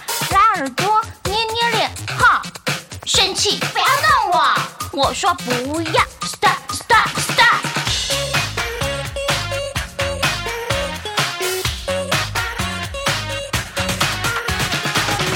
[0.56, 2.42] 耳朵，捏捏脸，哈！
[3.06, 4.56] 生气，不要弄我！
[4.94, 7.60] 我说不要，stop stop stop。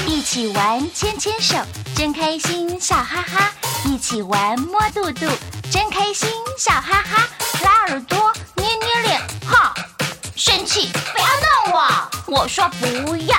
[0.06, 1.58] 一起玩，牵牵手，
[1.94, 3.52] 真开心，笑哈哈。
[3.84, 5.26] 一起玩，摸肚肚，
[5.70, 7.28] 真开心，笑哈哈。
[7.62, 9.74] 拉耳朵，捏捏脸，哈！
[10.34, 12.10] 生气，不要弄我！
[12.38, 13.36] 我说不要。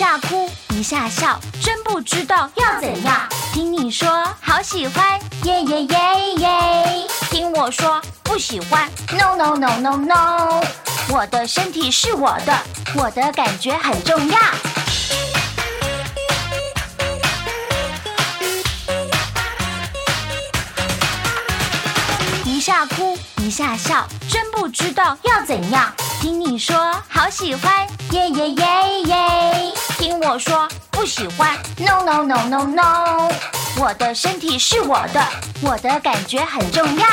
[0.00, 3.28] 一下哭一下笑，真不知道要怎样。
[3.52, 4.08] 听你说
[4.40, 7.06] 好喜欢，耶耶耶耶！
[7.28, 10.64] 听我说不喜欢，no no no no no。
[11.10, 12.58] 我的身体是我的，
[12.94, 14.38] 我的感觉很重要。
[23.50, 25.92] 一下笑，真不知道要怎样。
[26.20, 29.72] 听你说好喜欢，耶耶耶耶！
[29.98, 33.28] 听我说不喜欢，no no no no no。
[33.76, 35.20] 我的身体是我的，
[35.62, 37.06] 我的感觉很重要。